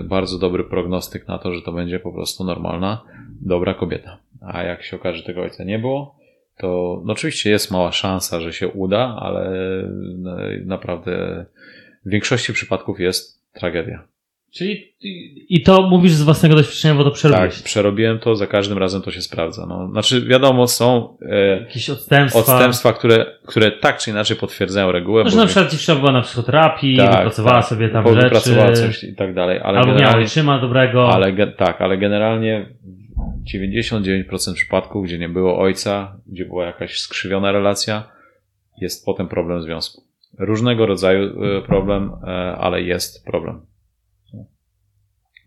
[0.03, 3.03] bardzo dobry prognostyk na to, że to będzie po prostu normalna
[3.41, 4.24] dobra kobieta.
[4.47, 6.15] A jak się okaże, że tego ojca nie było,
[6.57, 9.51] to no oczywiście jest mała szansa, że się uda, ale
[10.17, 11.45] no, naprawdę
[12.05, 14.03] w większości przypadków jest tragedia.
[14.55, 14.95] Czyli
[15.49, 17.55] i to mówisz z własnego doświadczenia, bo to przerobiłeś.
[17.55, 19.65] Tak, przerobiłem to, za każdym razem to się sprawdza.
[19.65, 25.23] No, znaczy, wiadomo, są e, jakieś odstępstwa, odstępstwa które, które tak czy inaczej potwierdzają regułę.
[25.23, 28.21] No, że na przykład dziewczyna była na psychoterapii, tak, wypracowała tak, sobie tam rzeczy.
[28.21, 29.59] Wypracowała coś i tak dalej.
[29.63, 31.13] Ale albo miała ojczyma dobrego.
[31.13, 32.65] Ale, tak, ale generalnie
[33.53, 38.11] 99% przypadków, gdzie nie było ojca, gdzie była jakaś skrzywiona relacja,
[38.81, 40.03] jest potem problem związku.
[40.37, 43.65] Różnego rodzaju e, problem, e, ale jest problem.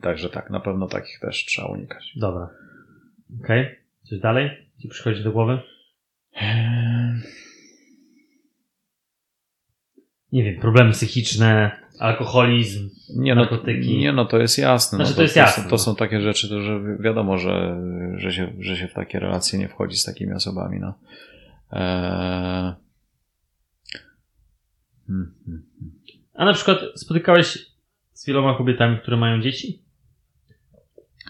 [0.00, 2.12] Także tak, na pewno takich też trzeba unikać.
[2.16, 2.50] Dobra.
[3.44, 3.62] Okej.
[3.62, 3.76] Okay.
[4.02, 4.50] Coś dalej
[4.82, 5.60] ci przychodzi do głowy?
[6.34, 7.20] Eee.
[10.32, 13.98] Nie wiem, problemy psychiczne, alkoholizm, nie no, narkotyki.
[13.98, 14.96] Nie no, to jest jasne.
[14.96, 15.64] Znaczy, no, to, to, jest jasne.
[15.64, 17.80] To, to, są takie rzeczy, to, że wiadomo, że,
[18.16, 20.78] że, się, że się w takie relacje nie wchodzi z takimi osobami.
[20.80, 20.94] No.
[21.72, 22.72] Eee...
[25.06, 25.92] Hmm, hmm, hmm.
[26.34, 27.66] A na przykład spotykałeś
[28.12, 29.82] z wieloma kobietami, które mają dzieci?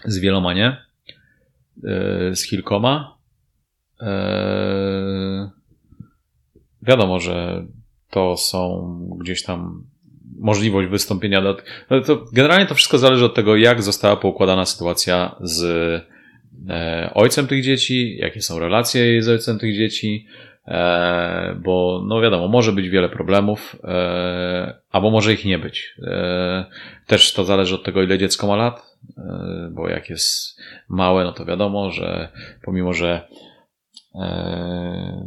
[0.05, 0.85] Z wieloma nie.
[1.83, 3.17] Eee, z kilkoma.
[4.01, 5.49] Eee...
[6.81, 7.65] Wiadomo, że
[8.09, 9.88] to są gdzieś tam
[10.39, 11.41] możliwość wystąpienia.
[11.41, 11.57] Do,
[11.89, 15.63] no to generalnie to wszystko zależy od tego, jak została poukładana sytuacja z
[16.69, 20.27] e, ojcem tych dzieci, jakie są relacje z ojcem tych dzieci,
[20.67, 25.95] e, bo no wiadomo, może być wiele problemów, e, albo może ich nie być.
[27.07, 28.97] Też to zależy od tego, ile dziecko ma lat,
[29.71, 32.29] bo jak jest małe, no to wiadomo, że
[32.63, 33.27] pomimo, że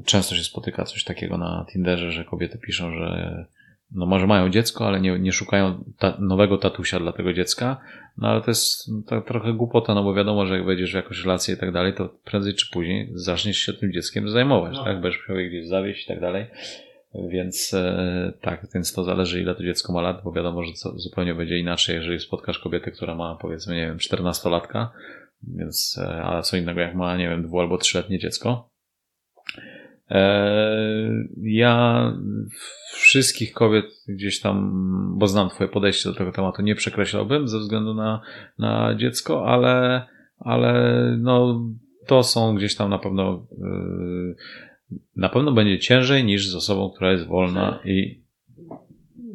[0.04, 3.46] często się spotyka coś takiego na Tinderze, że kobiety piszą, że
[3.94, 7.80] no może mają dziecko, ale nie, nie szukają ta, nowego tatusia dla tego dziecka.
[8.18, 11.24] No ale to jest to trochę głupota, no bo wiadomo, że jak wejdziesz w jakąś
[11.24, 14.84] relację i tak dalej, to prędzej czy później zaczniesz się tym dzieckiem zajmować, no.
[14.84, 15.00] tak?
[15.00, 16.46] Będziesz musiał je gdzieś zawieść i tak dalej.
[17.14, 20.98] Więc e, tak, więc to zależy ile to dziecko ma lat, bo wiadomo, że to
[20.98, 24.86] zupełnie będzie inaczej, jeżeli spotkasz kobietę, która ma powiedzmy, nie wiem, 14-latka,
[25.42, 28.71] więc, e, ale co innego jak ma, nie wiem, dwu albo trzyletnie dziecko.
[30.12, 32.12] E, ja
[32.92, 34.72] wszystkich kobiet gdzieś tam,
[35.18, 38.20] bo znam Twoje podejście do tego tematu, nie przekreślałbym ze względu na,
[38.58, 40.06] na dziecko, ale,
[40.38, 41.62] ale no,
[42.06, 43.74] to są gdzieś tam na pewno, e,
[45.16, 48.22] na pewno będzie ciężej niż z osobą, która jest wolna i.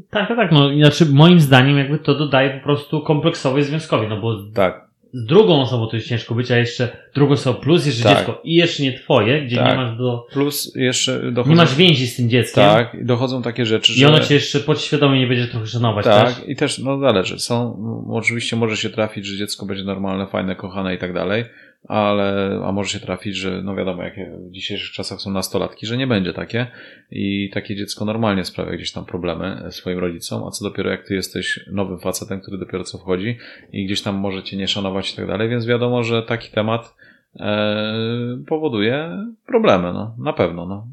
[0.10, 0.52] Tak, tak, tak.
[0.52, 4.36] No, znaczy, moim zdaniem, jakby to dodaje po prostu kompleksowej związkowi, no bo.
[4.54, 8.18] Tak drugą osobą to jest ciężko być, a jeszcze drugą osobą plus jeszcze tak.
[8.18, 9.70] dziecko i jeszcze nie twoje, gdzie tak.
[9.70, 10.28] nie masz do...
[10.32, 11.50] Plus jeszcze dochodzą...
[11.50, 12.64] Nie masz więzi z tym dzieckiem.
[12.64, 16.50] Tak, dochodzą takie rzeczy, I ono cię jeszcze podświadomie nie będzie trochę szanować Tak, też.
[16.50, 17.40] i też, no zależy.
[17.40, 17.78] Są,
[18.12, 21.46] oczywiście może się trafić, że dziecko będzie normalne, fajne, kochane i tak dalej,
[21.88, 25.98] ale, a może się trafić, że no wiadomo, jakie w dzisiejszych czasach są nastolatki, że
[25.98, 26.68] nie będzie takie
[27.12, 31.16] i takie dziecko normalnie sprawia gdzieś tam problemy swoim rodzicom, a co dopiero jak ty
[31.16, 33.38] jesteś nowym facetem, który dopiero co wchodzi
[33.74, 36.96] i gdzieś tam może cię nie szanować i tak dalej, więc wiadomo, że taki temat
[37.40, 40.88] e, powoduje problemy, no, na pewno, no.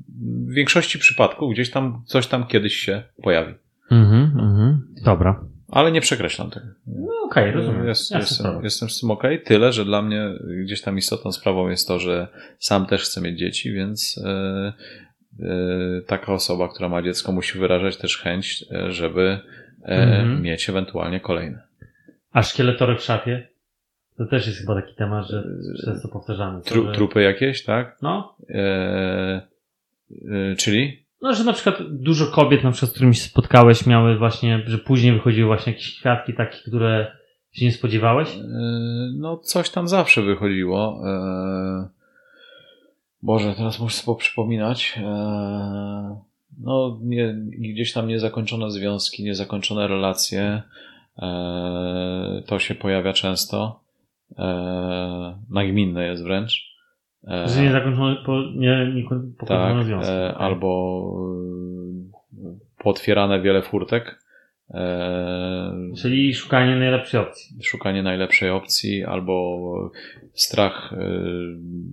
[0.48, 3.54] W większości przypadków gdzieś tam coś tam kiedyś się pojawi.
[3.90, 4.82] Mhm, mhm.
[5.04, 5.53] Dobra.
[5.74, 6.66] Ale nie przekreślam tego.
[6.86, 7.88] No okej, okay, rozumiem.
[7.88, 9.34] Jest, jestem, jestem z tym okej.
[9.34, 9.46] Okay.
[9.46, 10.30] Tyle, że dla mnie
[10.64, 14.72] gdzieś tam istotną sprawą jest to, że sam też chcę mieć dzieci, więc yy,
[15.48, 19.38] yy, taka osoba, która ma dziecko, musi wyrażać też chęć, e, żeby
[19.88, 21.62] yy, mieć ewentualnie kolejne.
[22.32, 23.48] A szkieletory w szafie?
[24.18, 25.44] To też jest chyba taki temat, że
[25.84, 26.62] często powtarzamy.
[26.62, 26.92] Tru, że...
[26.92, 27.96] Trupy jakieś, tak?
[28.02, 28.36] No.
[30.58, 31.03] czyli?
[31.24, 34.78] No, że na przykład dużo kobiet, na przykład, z którymi się spotkałeś, miały właśnie, że
[34.78, 37.16] później wychodziły właśnie jakieś kwiatki takie, które
[37.52, 38.28] się nie spodziewałeś?
[38.36, 38.40] E,
[39.16, 41.02] no, coś tam zawsze wychodziło.
[41.06, 41.88] E,
[43.22, 44.94] Boże, teraz muszę sobie przypominać.
[44.96, 45.04] Eee,
[46.60, 50.62] no, nie, gdzieś tam niezakończone związki, niezakończone relacje.
[52.46, 53.80] To się pojawia często.
[55.50, 56.73] Nagminne jest wręcz.
[57.46, 59.04] Że nie zakończone, po, nie, nie
[59.46, 60.12] tak, związki.
[60.12, 60.46] e, Okej.
[60.46, 61.14] albo
[62.44, 64.20] e, potwierane wiele furtek.
[64.70, 67.56] E, Czyli szukanie najlepszej opcji.
[67.62, 69.90] szukanie najlepszej opcji, albo
[70.32, 70.98] strach e,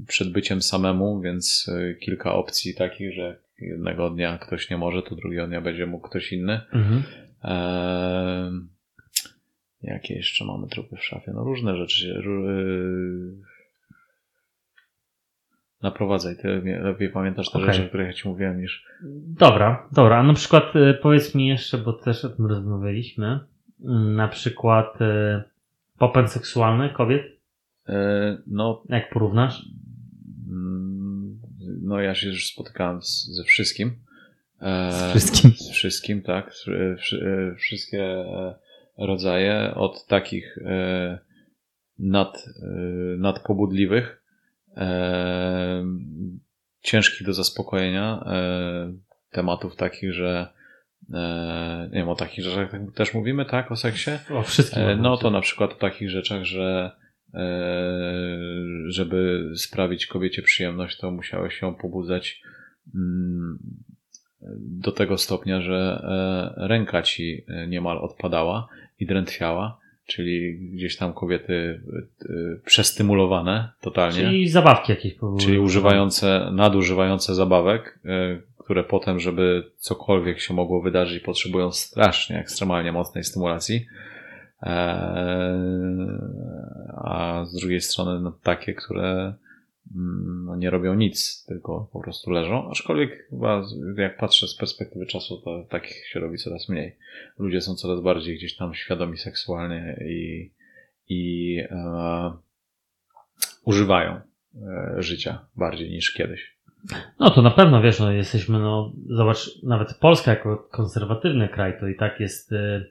[0.07, 5.15] przed byciem samemu, więc e, kilka opcji takich, że jednego dnia ktoś nie może, to
[5.15, 6.61] drugiego dnia będzie mógł ktoś inny.
[6.73, 7.03] Mhm.
[9.83, 11.31] Jakie jeszcze mamy trupy w szafie?
[11.35, 11.99] No różne rzeczy.
[12.01, 12.21] się-
[15.81, 17.73] Naprowadzaj, ty lepiej pamiętasz te Okej.
[17.73, 18.85] rzeczy, o których ja ci mówiłem, niż
[19.27, 20.17] Dobra, dobra.
[20.17, 23.39] A na przykład e, powiedz mi jeszcze, bo też o tym rozmawialiśmy,
[23.85, 25.43] mm, na przykład e,
[25.97, 27.23] popęd seksualny kobiet,
[27.89, 29.65] e, no jak porównasz?
[30.49, 31.39] Mm,
[31.83, 33.95] No ja się już spotykałem z, ze wszystkim.
[34.61, 35.51] E, Z wszystkim.
[35.51, 36.51] Z wszystkim, tak.
[36.67, 38.25] E, Wszystkie
[38.97, 40.57] rodzaje, od takich
[41.99, 42.45] nad,
[43.17, 44.20] nadpobudliwych,
[44.77, 45.85] e,
[46.81, 48.93] ciężkich do zaspokojenia, e,
[49.31, 50.47] tematów takich, że
[51.13, 54.11] e, nie wiem, o takich rzeczach tak też mówimy, tak, o seksie?
[54.29, 54.83] O wszystkim.
[54.83, 56.91] E, No to na przykład o takich rzeczach, że
[57.33, 57.41] e,
[58.87, 62.41] żeby sprawić kobiecie przyjemność, to musiałeś ją pobudzać
[62.95, 63.59] mm,
[64.59, 66.01] do tego stopnia, że
[66.57, 68.67] e, ręka ci e, niemal odpadała
[68.99, 71.81] i drętwiała, czyli gdzieś tam kobiety
[72.23, 72.31] e,
[72.65, 74.21] przestymulowane totalnie.
[74.21, 81.23] Czyli zabawki jakieś Czyli używające, nadużywające zabawek, y, które potem, żeby cokolwiek się mogło wydarzyć,
[81.23, 83.85] potrzebują strasznie, ekstremalnie mocnej stymulacji.
[84.61, 84.77] Eee,
[86.97, 89.33] A z drugiej strony no, takie, które
[90.45, 92.69] no, nie robią nic, tylko po prostu leżą.
[92.71, 93.63] Aczkolwiek chyba
[93.97, 96.97] jak patrzę z perspektywy czasu, to takich się robi coraz mniej.
[97.39, 100.51] Ludzie są coraz bardziej gdzieś tam świadomi seksualnie i,
[101.09, 102.31] i e,
[103.65, 106.57] używają e, życia bardziej niż kiedyś.
[107.19, 111.87] No to na pewno, wiesz, no jesteśmy, no zobacz, nawet Polska jako konserwatywny kraj, to
[111.87, 112.85] i tak jest e,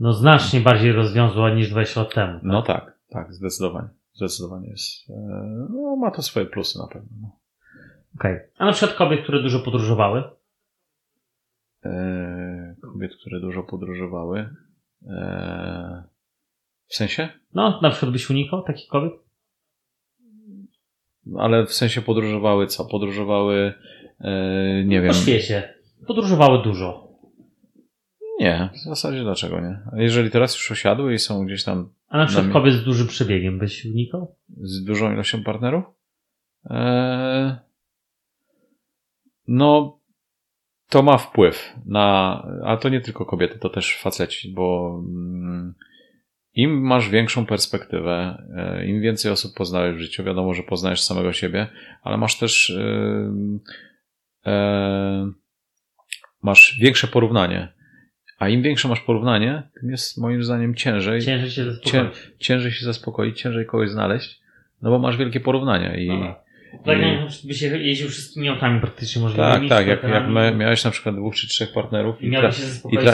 [0.00, 2.32] no znacznie bardziej rozwiązła niż 20 lat temu.
[2.32, 2.42] Tak?
[2.42, 3.88] No tak, tak, zdecydowanie.
[4.18, 5.10] Zdecydowanie jest.
[5.10, 5.14] e,
[5.70, 7.08] No, ma to swoje plusy na pewno.
[7.22, 7.38] No.
[8.18, 8.38] Okej.
[8.58, 10.22] A na przykład kobiet, które dużo podróżowały?
[11.84, 14.50] E, Kobiet, które dużo podróżowały.
[15.08, 16.04] E,
[16.86, 17.28] W sensie?
[17.54, 19.12] No, na przykład byś unikał takich kobiet?
[21.38, 22.84] Ale w sensie podróżowały co?
[22.84, 23.74] Podróżowały,
[24.20, 25.10] e, nie wiem.
[25.12, 25.74] Po świecie.
[26.06, 27.08] Podróżowały dużo.
[28.40, 29.80] Nie, w zasadzie dlaczego nie?
[29.92, 32.84] A jeżeli teraz już osiadły i są gdzieś tam A na przykład mi- kobiet z
[32.84, 34.36] dużym przebiegiem byś unikał?
[34.60, 35.84] z dużą ilością partnerów?
[36.70, 37.54] Eee,
[39.48, 39.98] no,
[40.88, 45.74] to ma wpływ na, ale to nie tylko kobiety, to też faceci, bo mm,
[46.54, 51.32] im masz większą perspektywę, e, im więcej osób poznałeś w życiu, wiadomo, że poznajesz samego
[51.32, 51.66] siebie,
[52.02, 53.32] ale masz też e,
[54.46, 55.30] e,
[56.42, 57.77] masz większe porównanie.
[58.38, 62.14] A im większe masz porównanie, tym jest moim zdaniem ciężej Ciężej się zaspokoić.
[62.38, 64.40] ciężej się zaspokoić, ciężej kogoś znaleźć,
[64.82, 66.36] no bo masz wielkie porównania i Dobra.
[66.84, 69.68] Tak i- jak by się jeździł wszystkimi autami praktycznie tak, możliwymi.
[69.68, 73.00] tak, jak, jak miałeś na przykład dwóch czy trzech partnerów I i, tra- się zaspokoić
[73.00, 73.12] i tra-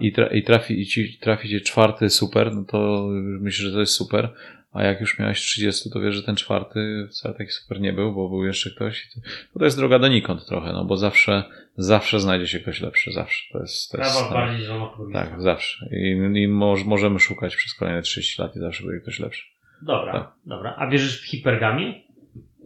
[0.00, 3.80] i, tra- i trafi, i ci, trafi cię czwarty super, no to myślisz, że to
[3.80, 4.28] jest super,
[4.72, 8.14] a jak już miałeś 30, to wiesz, że ten czwarty wcale taki super nie był,
[8.14, 9.08] bo był jeszcze ktoś.
[9.52, 11.44] To, to jest droga donikąd trochę, no bo zawsze,
[11.76, 13.52] zawsze znajdzie się ktoś lepszy, zawsze.
[13.52, 14.66] To jest, to jest Prawa bardziej
[15.12, 15.86] tak, zawsze.
[15.96, 16.10] I,
[16.42, 19.46] i moż, możemy szukać przez kolejne 30 lat i zawsze będzie ktoś lepszy.
[19.82, 20.32] Dobra, Tak.
[20.46, 20.74] dobra.
[20.78, 22.02] A wierzysz w hipergamię?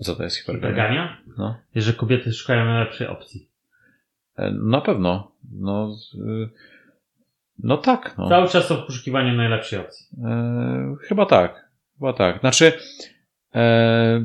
[0.01, 0.71] Co to jest hipergamia?
[0.75, 1.17] Hipergamia?
[1.39, 1.57] No.
[1.75, 3.49] Wiesz, że kobiety szukają najlepszej opcji.
[4.37, 5.33] E, Na pewno.
[5.53, 5.97] No,
[7.59, 8.15] no tak.
[8.19, 8.29] No.
[8.29, 10.07] Cały czas są w poszukiwaniu najlepszej opcji.
[10.25, 11.64] E, chyba tak.
[11.99, 12.41] Chyba tak.
[12.41, 12.73] Znaczy,
[13.55, 14.25] e,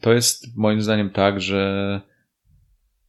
[0.00, 2.00] to jest moim zdaniem tak, że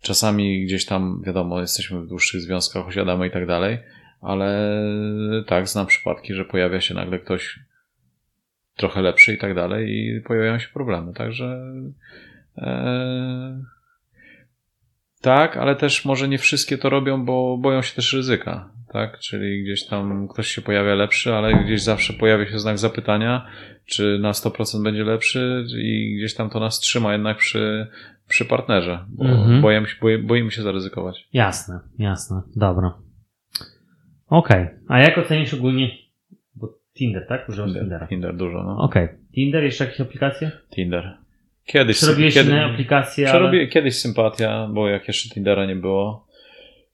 [0.01, 3.77] czasami gdzieś tam, wiadomo, jesteśmy w dłuższych związkach, osiadamy i tak dalej,
[4.21, 4.71] ale
[5.47, 7.60] tak, znam przypadki, że pojawia się nagle ktoś
[8.75, 11.13] trochę lepszy i tak dalej i pojawiają się problemy.
[11.13, 11.63] Także
[12.58, 13.63] e,
[15.23, 19.19] tak, ale też może nie wszystkie to robią, bo boją się też ryzyka, tak?
[19.19, 23.45] Czyli gdzieś tam ktoś się pojawia lepszy, ale gdzieś zawsze pojawia się znak zapytania,
[23.86, 27.88] czy na 100% będzie lepszy i gdzieś tam to nas trzyma jednak przy,
[28.27, 29.62] przy partnerze, bo Mhm.
[29.62, 31.27] boję się, boimy się zaryzykować.
[31.33, 32.41] Jasne, jasne.
[32.55, 32.93] Dobra.
[34.27, 34.67] Okej.
[34.88, 35.89] A jak ocenisz ogólnie...
[36.55, 37.49] Bo Tinder, tak?
[37.49, 38.07] Używasz Tindera.
[38.07, 38.77] Tinder dużo, no.
[38.77, 39.07] Okej.
[39.36, 40.51] Tinder, jeszcze jakieś aplikacje?
[40.75, 41.17] Tinder.
[41.65, 46.28] Kiedyś, Przerobiłeś kiedy, inne aplikacje, przerobię, ale kiedyś sympatia, bo jak jeszcze Tindera nie było.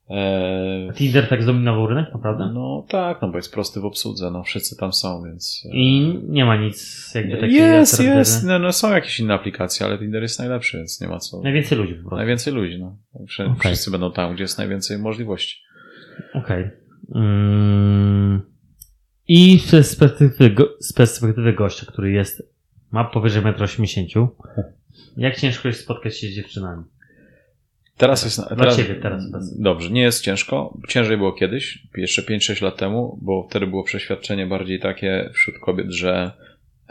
[0.09, 2.51] E, Tinder tak zdominował rynek, naprawdę?
[2.53, 5.63] no tak, no bo jest prosty w obsłudze, no wszyscy tam są, więc...
[5.65, 7.65] e, I nie ma nic jakby takiego.
[7.65, 11.19] Jest, jest, no, no są jakieś inne aplikacje, ale Tinder jest najlepszy, więc nie ma
[11.19, 11.41] co.
[11.41, 12.15] Najwięcej ludzi po prostu.
[12.15, 12.97] Najwięcej ludzi, no.
[13.27, 13.71] Wszyscy, Okej.
[13.71, 15.61] wszyscy będą tam, gdzie jest najwięcej możliwości.
[16.33, 16.69] Okej.
[17.15, 18.41] Mm.
[19.27, 22.53] I z perspektywy, go, z perspektywy gościa, który jest,
[22.91, 24.27] ma powyżej 1,80 m,
[25.17, 26.83] jak ciężko jest spotkać się z dziewczynami?
[27.97, 28.37] Teraz jest.
[28.37, 29.23] Dla teraz, ciebie teraz.
[29.59, 30.77] Dobrze, nie jest ciężko.
[30.87, 35.91] Ciężej było kiedyś, jeszcze 5-6 lat temu, bo wtedy było przeświadczenie bardziej takie wśród kobiet,
[35.91, 36.31] że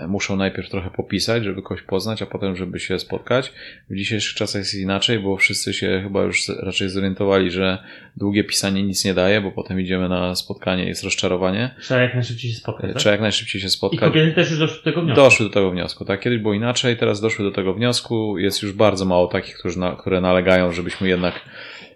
[0.07, 3.53] muszą najpierw trochę popisać, żeby kogoś poznać, a potem, żeby się spotkać.
[3.91, 7.79] W dzisiejszych czasach jest inaczej, bo wszyscy się chyba już raczej zorientowali, że
[8.17, 11.75] długie pisanie nic nie daje, bo potem idziemy na spotkanie, jest rozczarowanie.
[11.81, 12.93] Trzeba jak najszybciej się spotkać.
[12.93, 13.01] Tak?
[13.01, 14.01] Trzeba jak najszybciej się I spotkać.
[14.01, 15.23] kobiety też już doszły do tego wniosku.
[15.23, 16.21] Doszły do tego wniosku, tak?
[16.21, 18.39] Kiedyś było inaczej, teraz doszły do tego wniosku.
[18.39, 21.41] Jest już bardzo mało takich, którzy na, które nalegają, żebyśmy jednak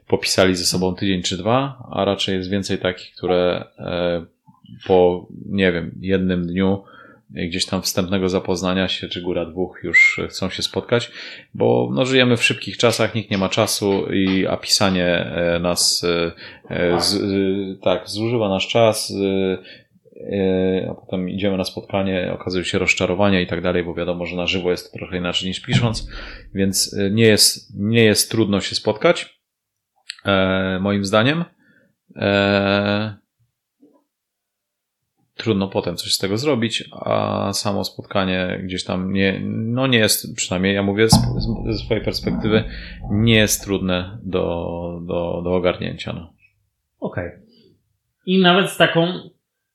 [0.08, 4.24] popisali ze sobą tydzień czy dwa, a raczej jest więcej takich, które e,
[4.86, 6.91] po, nie wiem, jednym dniu e,
[7.34, 11.10] gdzieś tam wstępnego zapoznania się, czy góra dwóch już chcą się spotkać,
[11.54, 16.04] bo no, żyjemy w szybkich czasach, nikt nie ma czasu, i, a pisanie e, nas,
[16.04, 16.32] e,
[16.70, 17.20] e, z,
[17.80, 19.12] tak, zużywa nasz czas,
[20.90, 24.46] a potem idziemy na spotkanie, okazuje się rozczarowania i tak dalej, bo wiadomo, że na
[24.46, 26.08] żywo jest to trochę inaczej niż pisząc,
[26.54, 29.42] więc nie jest, nie jest trudno się spotkać,
[30.80, 31.44] moim zdaniem.
[35.36, 40.36] Trudno potem coś z tego zrobić, a samo spotkanie gdzieś tam nie, no nie jest,
[40.36, 42.64] przynajmniej ja mówię z, z, ze swojej perspektywy,
[43.10, 46.12] nie jest trudne do, do, do ogarnięcia.
[46.12, 46.32] No.
[47.00, 47.30] Okej.
[48.26, 49.30] I nawet z taką,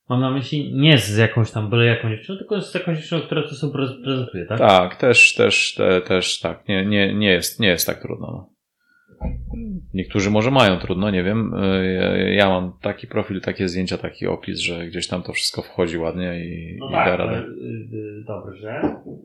[0.08, 3.42] mam na myśli, nie z jakąś tam byle jakąś dziewczyną, tylko z jakąś dziewczyną, która
[3.42, 3.72] to sobie
[4.04, 4.58] prezentuje, tak?
[4.58, 6.68] Tak, też, też, te, też tak.
[6.68, 8.26] Nie, nie, nie, jest, nie jest tak trudno.
[8.26, 8.57] No.
[9.94, 11.54] Niektórzy może mają trudno, nie wiem.
[11.54, 15.98] Y, Ja mam taki profil, takie zdjęcia, taki opis, że gdzieś tam to wszystko wchodzi
[15.98, 17.38] ładnie i, No i tak, da radę.
[17.38, 17.44] y,
[17.96, 18.80] y, dobrze,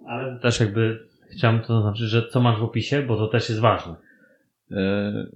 [0.08, 0.99] ale też jakby
[1.32, 3.95] chciałem to znaczyć, że co masz w opisie, bo to też jest ważne.
[4.71, 4.75] Y,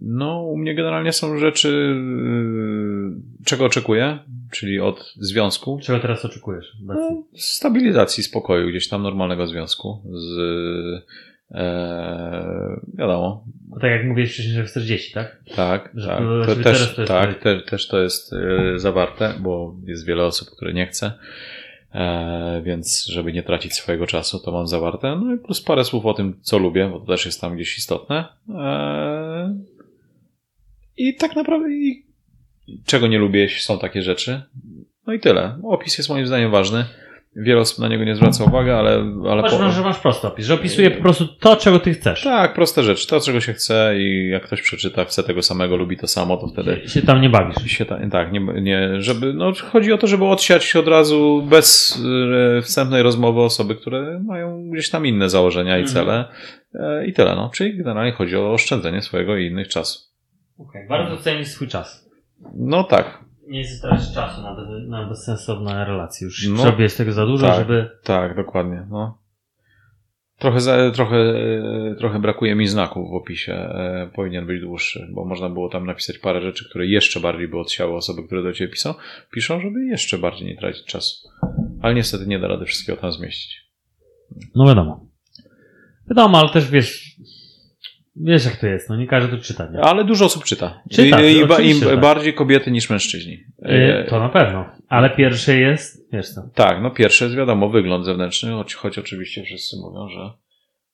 [0.01, 4.19] No, u mnie generalnie są rzeczy, y, czego oczekuję,
[4.51, 6.77] czyli od związku, Czego teraz oczekujesz?
[6.85, 10.37] no, stabilizacji, spokoju, gdzieś tam normalnego związku z,
[11.51, 13.43] e, wiadomo,
[13.81, 15.43] tak jak mówiłeś wcześniej, że chcesz dzieci, tak?
[15.55, 16.19] Tak, Że tak.
[16.19, 20.49] to To też, to tak te, też to jest e, zawarte, bo jest wiele osób,
[20.49, 21.11] które nie chce.
[21.93, 25.15] E, więc żeby nie tracić swojego czasu, to mam zawarte.
[25.15, 27.77] No i plus parę słów o tym, co lubię, bo to też jest tam gdzieś
[27.77, 28.25] istotne.
[28.55, 29.55] E,
[30.97, 32.05] I tak naprawdę i,
[32.85, 34.41] czego nie lubię, są takie rzeczy.
[35.07, 35.59] No i tyle.
[35.63, 36.85] Opis jest moim zdaniem ważny.
[37.39, 38.91] Wiele osób na niego nie zwraca uwagi, ale,
[39.29, 42.23] ale Masz, po, że masz prosty opis, że opisuje po prostu to, czego ty chcesz.
[42.23, 43.07] tak, proste rzeczy.
[43.07, 46.47] To, czego się chce i jak ktoś przeczyta, chce tego samego, lubi to samo, to
[46.47, 47.71] wtedy Się, się tam nie bawisz.
[47.71, 51.99] się ta, tak, nie, nie, żeby, no chodzi o to, żeby odsiać od razu bez
[52.57, 55.93] e, wstępnej rozmowy osoby, które mają gdzieś tam inne założenia i Mhm.
[55.95, 56.25] cele
[56.75, 57.49] e, i tyle, no.
[57.53, 59.99] Czyli generalnie chodzi o oszczędzenie swojego i innych czasu.
[60.59, 60.87] Okay.
[60.89, 62.09] Bardzo cenisz swój czas.
[62.55, 66.25] No tak, Nie zyskałeś czasu na, bez, na bezsensowne relacje.
[66.25, 67.59] Już No, zrobiłeś tego za dużo, tak.
[67.59, 67.89] żeby...
[68.03, 69.17] tak, dokładnie, no.
[70.39, 71.33] Trochę, za, trochę,
[71.97, 73.53] trochę brakuje mi znaków w opisie.
[73.53, 77.59] E, powinien być dłuższy, bo można było tam napisać parę rzeczy, które jeszcze bardziej by
[77.59, 78.93] odsiały osoby, które do ciebie piszą,
[79.31, 81.27] piszą, żeby jeszcze bardziej nie tracić czasu.
[81.81, 83.67] Ale niestety nie da rady wszystkiego tam zmieścić.
[84.55, 85.07] No wiadomo.
[86.09, 87.15] Wiadomo, ale też wiesz...
[88.21, 89.81] Wiesz jak to jest, no nie każdy to czyta, nie?
[89.81, 90.81] Ale dużo osób czyta.
[90.91, 91.99] Czyta, I, i, im że tak.
[91.99, 93.33] bardziej kobiety niż mężczyźni.
[93.33, 94.65] Y, E, To na pewno.
[94.87, 99.43] Ale pierwsze jest, wiesz co, Tak, no pierwsze jest wiadomo, wygląd zewnętrzny, choć, choć oczywiście
[99.43, 100.19] wszyscy mówią, że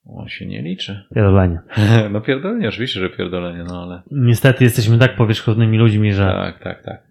[0.05, 1.03] on się nie liczy.
[1.15, 1.59] pierdolenie.
[2.11, 6.83] No pierdolenie, oczywiście, że pierdolenie, no ale Niestety jesteśmy tak powierzchownymi ludźmi, że tak, tak,
[6.83, 7.03] tak.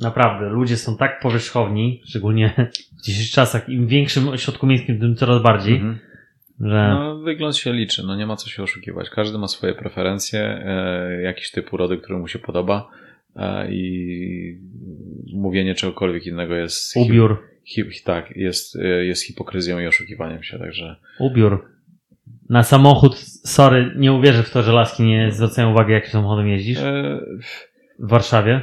[0.00, 5.42] naprawdę ludzie są tak powierzchowni, szczególnie w dzisiejszych czasach, im większym ośrodku miejskim, tym coraz
[5.42, 5.98] bardziej, Mhm.
[6.60, 9.10] Że No wygląd się liczy, no nie ma co się oszukiwać.
[9.10, 12.90] Każdy ma swoje preferencje, e, jakiś typ urody, który mu się podoba
[13.36, 14.60] e, i
[15.34, 16.96] mówienie czegokolwiek innego jest...
[16.96, 20.96] ubiór, Hip, tak, jest, e, jest hipokryzją i oszukiwaniem się, także...
[21.18, 21.70] ubiór.
[22.48, 26.78] Na samochód, sorry, nie uwierzę w to, że laski nie zwracają uwagi, jakim samochodem jeździsz
[26.78, 27.20] E,
[27.98, 28.62] w Warszawie.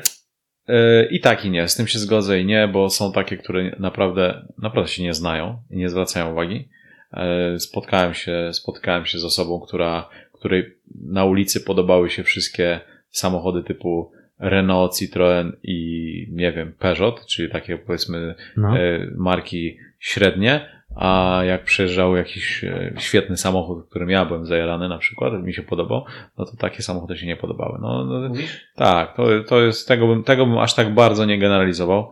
[0.67, 3.75] E, I tak i nie, z tym się zgodzę i nie, bo są takie, które
[3.79, 6.69] naprawdę, naprawdę się nie znają i nie zwracają uwagi.
[7.13, 13.63] E, Spotkałem się, spotkałem się z osobą, która, której na ulicy podobały się wszystkie samochody
[13.63, 18.77] typu Renault, Citroën i nie wiem, Peugeot, czyli takie powiedzmy No.
[18.79, 20.81] e, marki średnie.
[20.95, 25.61] a jak przejeżdżał jakiś e, świetny samochód, którym ja byłem zajarany na przykład, mi się
[25.63, 26.05] podobał,
[26.37, 27.79] no to takie samochody się nie podobały.
[27.81, 28.33] No, no
[28.75, 32.11] tak, to, to jest, tego bym, tego bym aż tak bardzo nie generalizował,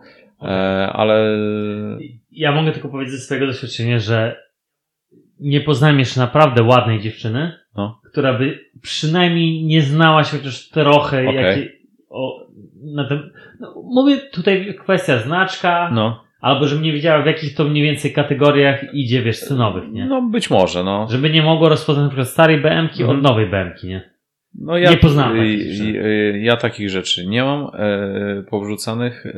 [0.93, 1.37] ale
[2.31, 4.48] Ja mogę tylko powiedzieć ze swojego doświadczenia, że
[5.39, 8.01] nie poznałem jeszcze naprawdę ładnej dziewczyny, No.
[8.11, 11.35] która by przynajmniej nie znała się chociaż trochę Okej.
[11.35, 11.69] jakie,
[12.09, 12.47] o,
[12.83, 17.63] na tym, no, mówię tutaj kwestia znaczka, no, albo żebym nie wiedziała w jakich to
[17.63, 20.05] mniej więcej kategoriach idzie, wiesz, cenowych, nie?
[20.05, 21.07] no być może, no.
[21.11, 23.17] Żeby nie mogło rozpoznać na przykład starej BM-ki Mhm.
[23.19, 24.09] od nowej BM-ki, nie?
[24.55, 25.83] No ja, Nie poznałem takich rzeczy.
[25.89, 29.31] y, y, Ja takich rzeczy nie mam e, powrzucanych, e,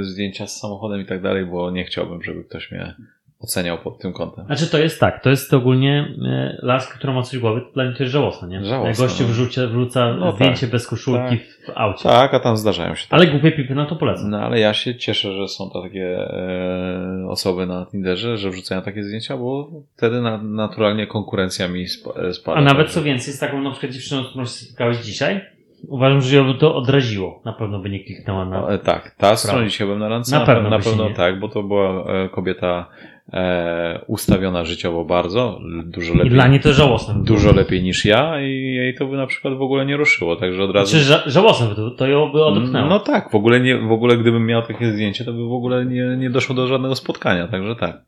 [0.00, 2.94] zdjęcia z samochodem i tak dalej, bo nie chciałbym, żeby ktoś mnie
[3.42, 4.44] oceniał pod tym kątem.
[4.46, 7.72] Znaczy to jest tak, to jest ogólnie e, laska, która ma coś w głowie, to
[7.74, 8.64] dla mnie to jest żałosne, nie?
[8.64, 9.28] Żałosne, Jak gościu no.
[9.28, 12.08] wrzucia, wrzuca No zdjęcie bez koszulki w aucie.
[12.08, 13.06] Tak, a tam zdarzają się.
[13.10, 14.30] Ale głupie pipy, no to polecam.
[14.30, 18.82] No ale ja się cieszę, że są to takie e, osoby na Tinderze, że wrzucają
[18.82, 21.82] takie zdjęcia, bo wtedy na, naturalnie konkurencja mi
[22.16, 22.58] e, spada.
[22.58, 25.40] A nawet co więcej, z taką na przykład dziewczyną, którą się spotkałeś dzisiaj,
[25.88, 27.40] uważam, że ją by to odraziło.
[27.44, 28.68] Na pewno by nie kliknęła na...
[28.68, 29.34] E, Tak, ta
[29.66, 30.32] dzisiaj byłem na randce.
[30.34, 32.88] Na Na, pewno pewno, na by się pewno tak, bo to była e, kobieta
[33.32, 36.30] e, ustawiona życiowo bardzo, dużo I lepiej.
[36.32, 37.14] dla niej to żałosne.
[37.14, 37.24] by.
[37.24, 40.62] Dużo lepiej niż ja i jej to by na przykład w ogóle nie ruszyło, także
[40.64, 40.90] od razu.
[40.98, 42.88] Znaczy, ża- żałosne by to, to ją by odepchnęło.
[42.88, 45.86] No tak, w ogóle, nie, w ogóle gdybym miał takie zdjęcie, to by w ogóle
[45.86, 48.02] nie, nie doszło do żadnego spotkania, także tak.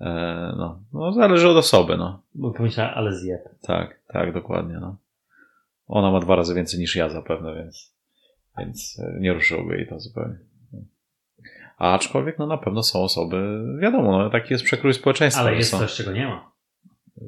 [0.00, 2.22] E, no, no, zależy od osoby, no.
[2.34, 3.40] Bo pomyślała, ale zjeb.
[3.62, 4.96] Tak, tak, dokładnie, no.
[5.88, 7.94] Ona ma dwa razy więcej niż ja zapewne, więc,
[8.58, 10.36] więc e, nie ruszyłoby jej to zupełnie.
[11.76, 15.42] Aczkolwiek, no na pewno są osoby, wiadomo, no taki jest przekrój społeczeństwa.
[15.42, 16.50] Ale jest są, coś, czego nie ma.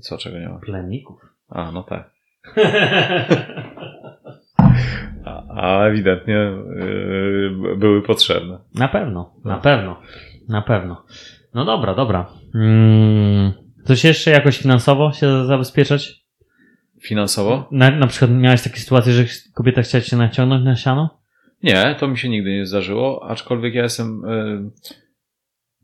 [0.01, 0.59] Co, czego nie ma?
[0.59, 1.21] Plemników.
[1.49, 2.11] A, no tak.
[5.25, 8.59] A, a ewidentnie yy, były potrzebne.
[8.75, 9.61] Na pewno, na No.
[9.63, 10.01] pewno,
[10.49, 11.05] na pewno.
[11.55, 12.27] No dobra, dobra.
[12.55, 13.53] Mm,
[13.85, 16.25] coś jeszcze jakoś finansowo się zabezpieczać?
[17.03, 17.69] Finansowo?
[17.71, 19.25] Na, na przykład miałeś takie sytuacje, że
[19.55, 21.18] kobieta chciała cię naciągnąć na siano?
[21.63, 24.71] Nie, to mi się nigdy nie zdarzyło, aczkolwiek ja jestem e,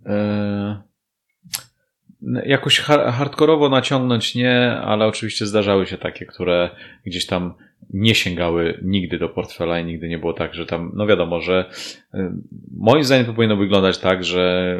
[0.06, 0.82] e,
[2.46, 6.70] jakoś ha- hardkorowo naciągnąć nie, ale oczywiście zdarzały się takie, które
[7.06, 7.54] gdzieś tam
[7.90, 11.70] nie sięgały nigdy do portfela i nigdy nie było tak, że tam, no wiadomo, że
[12.14, 12.36] e,
[12.76, 14.76] moim zdaniem to powinno wyglądać tak, że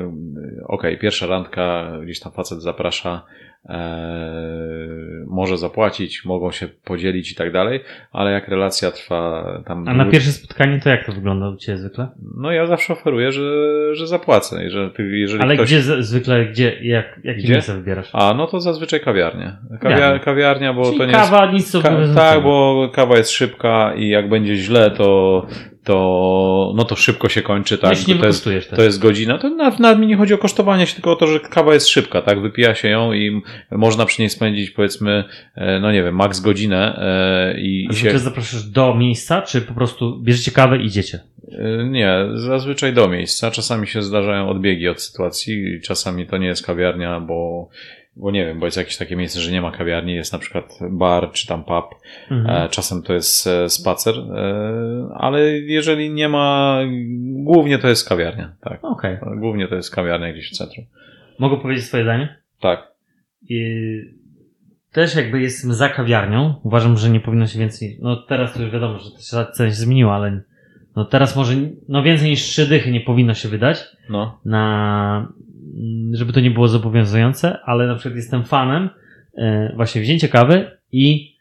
[0.66, 3.24] okej, pierwsza randka, gdzieś tam facet zaprasza,
[5.26, 7.80] może zapłacić, mogą się podzielić i tak dalej,
[8.12, 9.88] ale jak relacja trwa tam...
[9.88, 12.08] A na pierwsze spotkanie to jak to wygląda u Ciebie zwykle?
[12.36, 13.42] no ja zawsze oferuję, że,
[13.96, 14.66] że zapłacę.
[14.66, 15.68] I że ty, jeżeli Ale ktoś...
[15.68, 17.52] gdzie z, zwykle, gdzie, jak, jakie Gdzie?
[17.52, 18.10] miejsce wybierasz?
[18.12, 19.56] A, no to zazwyczaj kawiarnia.
[19.80, 20.72] Kawia, Kawiarnia.
[20.72, 22.14] bo Czyli to nie kawa, nic co jest...
[22.14, 25.46] Ka- tak, bo kawa jest szybka i jak będzie źle, to,
[25.84, 27.90] to, no to szybko się kończy, tak?
[27.90, 28.44] Jeśli to, jest,
[28.76, 29.38] to jest godzina.
[29.38, 31.88] To nawet, nawet mi nie chodzi o kosztowanie się, tylko o to, że kawa jest
[31.88, 32.40] szybka, tak?
[32.40, 35.24] Wypija się ją i można przy niej spędzić powiedzmy,
[35.54, 37.98] e, no nie wiem, maks godzinę e, i, A się...
[37.98, 41.20] zwykle zapraszasz do miejsca, czy po prostu bierzecie kawę i idziecie?
[41.52, 43.50] Y, Nie, zazwyczaj do miejsca.
[43.50, 47.68] Czasami się zdarzają odbiegi od sytuacji, czasami to nie jest kawiarnia, bo,
[48.16, 50.78] bo nie wiem, bo jest jakieś takie miejsce, że nie ma kawiarni, jest na przykład
[50.90, 51.84] bar czy tam pub.
[52.30, 52.64] Mhm.
[52.64, 56.78] E, Czasem to jest e, spacer, e, ale jeżeli nie ma,
[57.44, 58.84] głównie to jest kawiarnia, tak.
[58.84, 59.18] Okej.
[59.36, 60.86] Głównie to jest kawiarnia gdzieś w centrum.
[61.38, 62.36] Mogę powiedzieć swoje zdanie?
[62.60, 62.92] Tak.
[63.48, 63.64] I
[64.92, 66.54] też jakby jestem za kawiarnią.
[66.62, 67.98] Uważam, że nie powinno się więcej.
[68.02, 70.40] No teraz to już wiadomo, że to się zmieniła, ale
[70.96, 71.54] no teraz może
[71.88, 74.40] no więcej niż trzy dychy nie powinno się wydać No.
[74.44, 75.32] na
[76.12, 78.90] żeby to nie było zobowiązujące, ale na przykład jestem fanem
[79.38, 81.34] e, właśnie wzięcia kawy i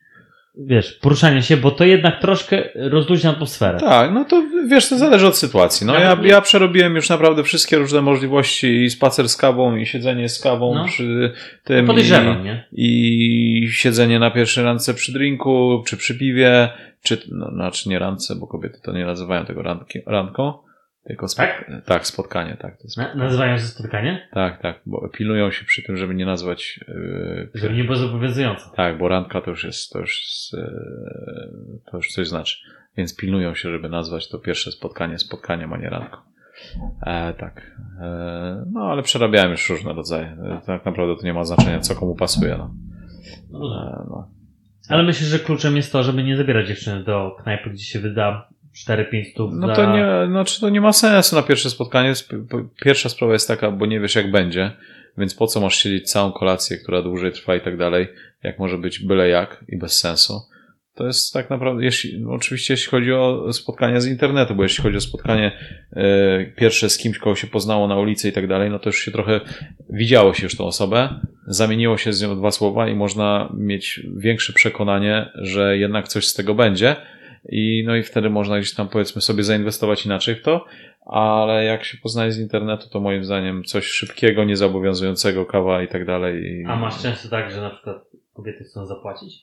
[0.58, 3.80] wiesz, poruszania się, bo to jednak troszkę rozluźnia atmosferę.
[3.80, 5.88] Tak, no to wiesz, to zależy od sytuacji.
[5.88, 10.30] No ja, ja przerobiłem już naprawdę wszystkie różne możliwości i spacer z kawą, i siedzenie
[10.30, 10.86] z kawą No.
[10.86, 11.32] przy
[11.64, 11.88] tym.
[11.88, 12.66] Podejrzewam, i, nie?
[12.72, 16.70] I siedzenie na pierwszej randce przy drinku, czy przy piwie,
[17.04, 20.54] czy, no, znaczy nie randce, bo kobiety to nie nazywają tego randki, randką,
[21.04, 21.72] tylko spot, Tak?
[21.86, 22.78] tak, spotkanie, tak.
[22.78, 24.28] To jest, Na, nazywają się spotkanie?
[24.32, 28.64] tak, tak, bo pilują się przy tym, żeby nie nazwać, yy, Żeby nie było zobowiązujące.
[28.76, 32.58] tak, bo randka to już jest, to już, jest, yy, to już coś znaczy.
[32.98, 36.18] Więc pilnują się, żeby nazwać to pierwsze spotkanie spotkaniem, a nie randką.
[37.06, 37.72] E, tak.
[38.02, 40.26] E, no, ale przerabiałem już różne rodzaje.
[40.26, 42.58] E, tak naprawdę to nie ma znaczenia, co komu pasuje.
[42.58, 42.72] No.
[43.54, 44.28] E, no.
[44.90, 48.48] Ale myślę, że kluczem jest to, żeby nie zabierać dziewczyny do knajpy, gdzie się wyda
[48.88, 49.76] 4-5 stów No za...
[49.76, 52.14] to nie, znaczy to nie ma sensu na pierwsze spotkanie.
[52.84, 54.72] Pierwsza sprawa jest taka, bo nie wiesz jak będzie,
[55.18, 58.08] więc po co masz siedzieć całą kolację, która dłużej trwa i tak dalej,
[58.44, 60.34] jak może być byle jak i bez sensu.
[60.96, 64.98] To jest tak naprawdę, jeśli, oczywiście jeśli chodzi o spotkania z internetu, bo jeśli chodzi
[64.98, 65.52] o spotkanie
[65.92, 69.00] e, pierwsze z kimś, kogo się poznało na ulicy i tak dalej, no to już
[69.00, 69.42] się trochę
[69.90, 71.10] widziało się już tą osobę,
[71.48, 76.34] zamieniło się z nią dwa słowa i można mieć większe przekonanie, że jednak coś z
[76.34, 76.96] tego będzie
[77.50, 80.66] i no i wtedy można gdzieś tam powiedzmy sobie zainwestować inaczej w to,
[81.06, 86.06] ale jak się poznaje z internetu, to moim zdaniem coś szybkiego, niezobowiązującego, kawa i tak
[86.06, 86.44] dalej.
[86.44, 87.98] i- A masz często tak, że na przykład
[88.34, 89.34] kobiety chcą zapłacić?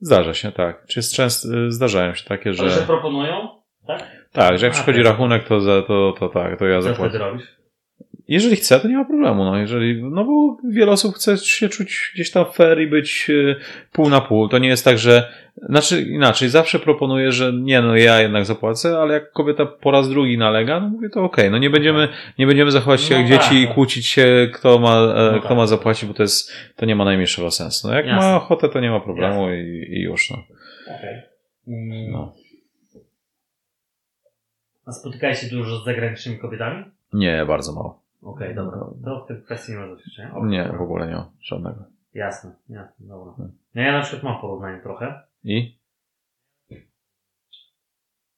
[0.00, 0.86] Zdarza się, tak.
[0.86, 2.86] Czy jest często, zdarzają się takie, Że, że że...
[2.86, 3.48] proponują?
[3.86, 4.02] Tak?
[4.32, 6.82] Tak, że jak A, przychodzi jest- rachunek, to, za, to, to tak, to ja Co
[6.82, 7.18] wtedy zapłacę.
[7.18, 7.46] robisz?
[8.28, 9.44] Jeżeli chce, to nie ma problemu.
[9.44, 13.56] No, jeżeli, no bo wiele osób chce się czuć gdzieś tam fair i być e,
[13.92, 14.48] pół na pół.
[14.48, 15.32] To nie jest tak, że.
[15.56, 20.08] Znaczy inaczej, zawsze proponuję, że nie, no ja jednak zapłacę, ale jak kobieta po raz
[20.08, 21.50] drugi nalega, no mówię to okej.
[21.50, 22.08] No nie będziemy,
[22.38, 25.38] nie będziemy zachować się No jak tak, dzieci i kłócić się, kto ma, e, No
[25.38, 25.56] kto tak.
[25.56, 27.88] ma zapłacić, bo to jest, to nie ma najmniejszego sensu.
[27.88, 28.20] No jak Jasne.
[28.20, 30.36] ma ochotę, to nie ma problemu i, i już, no.
[30.96, 31.22] Okej.
[31.68, 32.12] Mm.
[32.12, 32.32] no.
[34.86, 36.84] A spotykałeś się dużo z zagranicznymi kobietami?
[37.12, 38.07] Nie, bardzo mało.
[38.22, 38.80] Okej, dobra.
[39.04, 40.34] To w tej kwestii nie ma doświadczenia.
[40.34, 41.84] Okej, Nie, w ogóle nie ma żadnego.
[42.14, 43.32] Jasne, jasne, dobra.
[43.32, 43.56] Hmm.
[43.74, 45.22] No ja na przykład mam porównanie trochę.
[45.44, 45.78] I?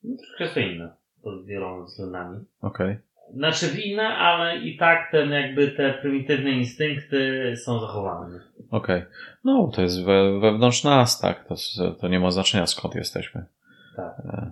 [0.02, 2.44] No, Troszkę to inne pod wieloma względami.
[2.60, 2.96] Okej.
[3.34, 8.40] Znaczy inne, ale i tak ten jakby te prymitywne instynkty są zachowane.
[8.70, 9.02] Okej.
[9.44, 11.44] No, to jest we, wewnątrz nas, tak.
[11.48, 11.54] To,
[12.00, 13.44] to nie ma znaczenia skąd jesteśmy.
[13.96, 14.14] Tak.
[14.24, 14.50] E,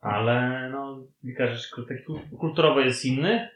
[0.00, 3.53] Ale no, kilka rzeczy kul- takich kul- kulturowo jest innych.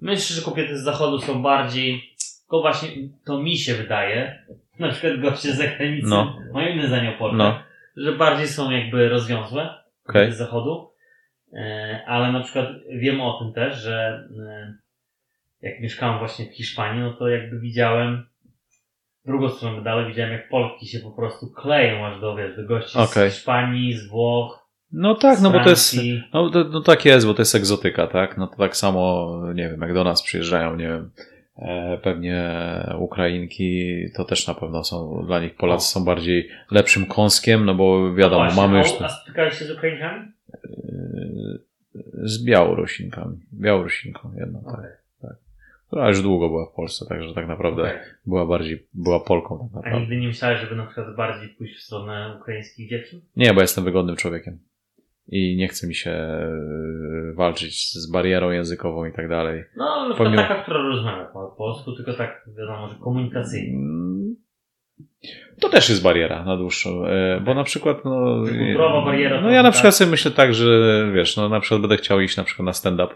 [0.00, 2.02] Myślę, że kobiety z zachodu są bardziej,
[2.50, 2.88] to właśnie,
[3.24, 4.44] to mi się wydaje,
[4.78, 6.38] na przykład goście z zagranicy No.
[6.52, 7.62] mają inne zdanie o No.
[7.96, 9.74] że bardziej są jakby rozwiązłe
[10.06, 10.90] kobiety z zachodu.
[11.54, 14.74] E, Ale na przykład wiem o tym też, że e,
[15.62, 18.26] jak mieszkałem właśnie w Hiszpanii, no to jakby widziałem
[19.24, 22.98] drugą stronę medalu, widziałem jak Polki się po prostu kleją aż do, wiesz, do gości
[22.98, 23.30] Okej.
[23.30, 24.61] z Hiszpanii, z Włoch,
[24.92, 25.96] No tak, no bo to jest.
[26.32, 28.38] No, to, no tak jest, bo to jest egzotyka, tak?
[28.38, 31.10] No to tak samo, nie wiem, jak do nas przyjeżdżają, nie wiem,
[31.58, 32.50] e, pewnie
[32.98, 38.14] Ukrainki, to też na pewno są, dla nich Polacy są bardziej lepszym kąskiem, no bo
[38.14, 40.20] wiadomo, No mamy już A, a spotykałeś się z Ukraińcami?
[40.54, 40.58] e,
[42.22, 43.36] z Białorusinkami.
[43.52, 44.74] Białorusinką jedną, tak.
[44.74, 44.90] Okej.
[45.86, 47.98] Która już długo była w Polsce, także tak naprawdę Okej.
[48.26, 50.00] była bardziej, była Polką tak A naprawdę.
[50.00, 53.20] nigdy nie myślałeś, żeby na przykład bardziej pójść w stronę ukraińskich dziewczyn?
[53.36, 54.58] Nie, bo jestem wygodnym człowiekiem.
[55.34, 56.50] I nie chce mi się e,
[57.34, 59.64] walczyć z barierą językową i tak dalej.
[59.76, 63.78] No, przykład Pomimo- taka, która rozmawia po polsku, tylko tak wiadomo, że komunikacyjnie.
[63.78, 64.36] Mm,
[65.60, 69.62] To też jest bariera na dłuższą, e, bo na przykład no, kulturowa bariera No ja
[69.62, 69.72] na tak.
[69.72, 70.66] przykład sobie myślę tak, że
[71.14, 73.14] wiesz, no na przykład będę chciał iść na przykład na stand-up.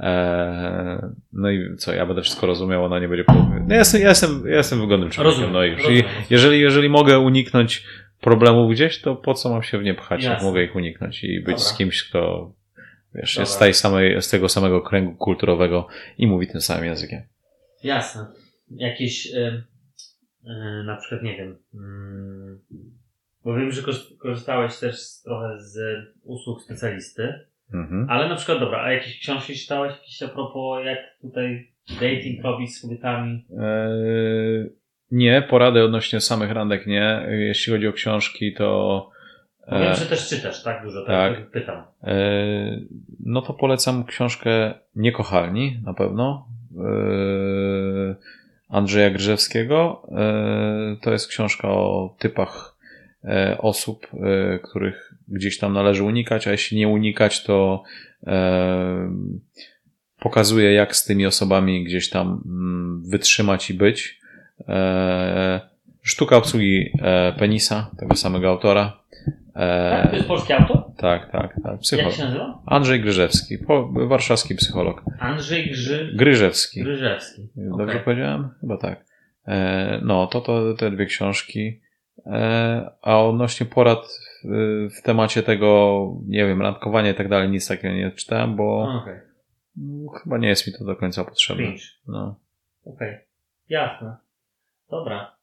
[0.00, 4.08] e, No i co, ja będę wszystko rozumiał, ona nie będzie no ja, jestem, ja,
[4.08, 5.40] jestem, ja jestem wygodnym człowiekiem.
[5.42, 5.90] Rozumiem, no i już.
[5.90, 7.84] I jeżeli, jeżeli mogę uniknąć
[8.20, 11.36] problemów gdzieś, to po co mam się w nie pchać, jak mogę ich uniknąć i
[11.36, 11.58] być Dobra.
[11.58, 12.52] z kimś, kto
[13.14, 15.86] wiesz, jest z, tej samej, z tego samego kręgu kulturowego
[16.18, 17.22] i mówi tym samym językiem.
[17.84, 18.26] Jasne.
[18.70, 19.38] Jakieś, y,
[20.46, 22.60] y, na przykład, nie wiem, mm,
[23.44, 23.82] bo wiem, że
[24.18, 25.78] korzystałeś też z, trochę z
[26.22, 27.44] usług specjalisty,
[27.74, 28.06] Mhm.
[28.10, 32.76] ale na przykład, dobra, a jakieś książki czytałeś jakieś a propos, jak tutaj dating robić
[32.76, 33.46] z kobietami?
[33.58, 34.70] Eee,
[35.14, 37.26] nie, porady odnośnie samych randek nie.
[37.30, 39.10] Jeśli chodzi o książki, to
[39.70, 40.82] Bo wiem, e, że też czytasz, tak?
[40.82, 41.36] Dużo, tak?
[41.36, 41.50] tak.
[41.50, 41.84] Pytam.
[42.02, 42.14] e,
[43.20, 46.48] no to polecam książkę Niekochalni na pewno.
[46.78, 48.14] E,
[48.68, 50.06] Andrzeja Grzewskiego.
[51.02, 52.76] To jest książka o typach
[53.58, 54.06] osób,
[54.62, 57.82] których gdzieś tam należy unikać, a jeśli nie unikać, to
[60.20, 64.20] pokazuje, jak z tymi osobami gdzieś tam mm, wytrzymać i być.
[64.68, 65.60] E,
[66.02, 68.84] Sztuka obsługi e, penisa, tego samego autora.
[69.54, 70.06] Tak?
[70.06, 70.82] To E, jest polski autor?
[70.96, 71.72] tak, tak, tak.
[71.72, 72.12] Jak Psycholog.
[72.14, 72.62] się nazywa?
[72.66, 75.02] Andrzej Gryżewski, po, warszawski psycholog.
[75.18, 76.12] Andrzej Grzy...
[76.14, 76.82] Gryżewski.
[76.82, 77.48] Gryżewski.
[77.56, 78.04] Dobrze Okej.
[78.04, 78.50] powiedziałem?
[78.60, 79.04] Chyba tak.
[79.46, 81.80] E, no, to, to te dwie książki.
[82.26, 84.18] E, a odnośnie porad
[84.98, 88.88] w, temacie tego, nie wiem, randkowania i tak dalej, nic takiego nie czytałem, bo
[89.78, 91.66] mm, chyba nie jest mi to do końca potrzebne.
[92.08, 92.34] No.
[92.84, 93.16] Okej.
[93.68, 94.16] Jasne.
[94.90, 95.36] Dobra.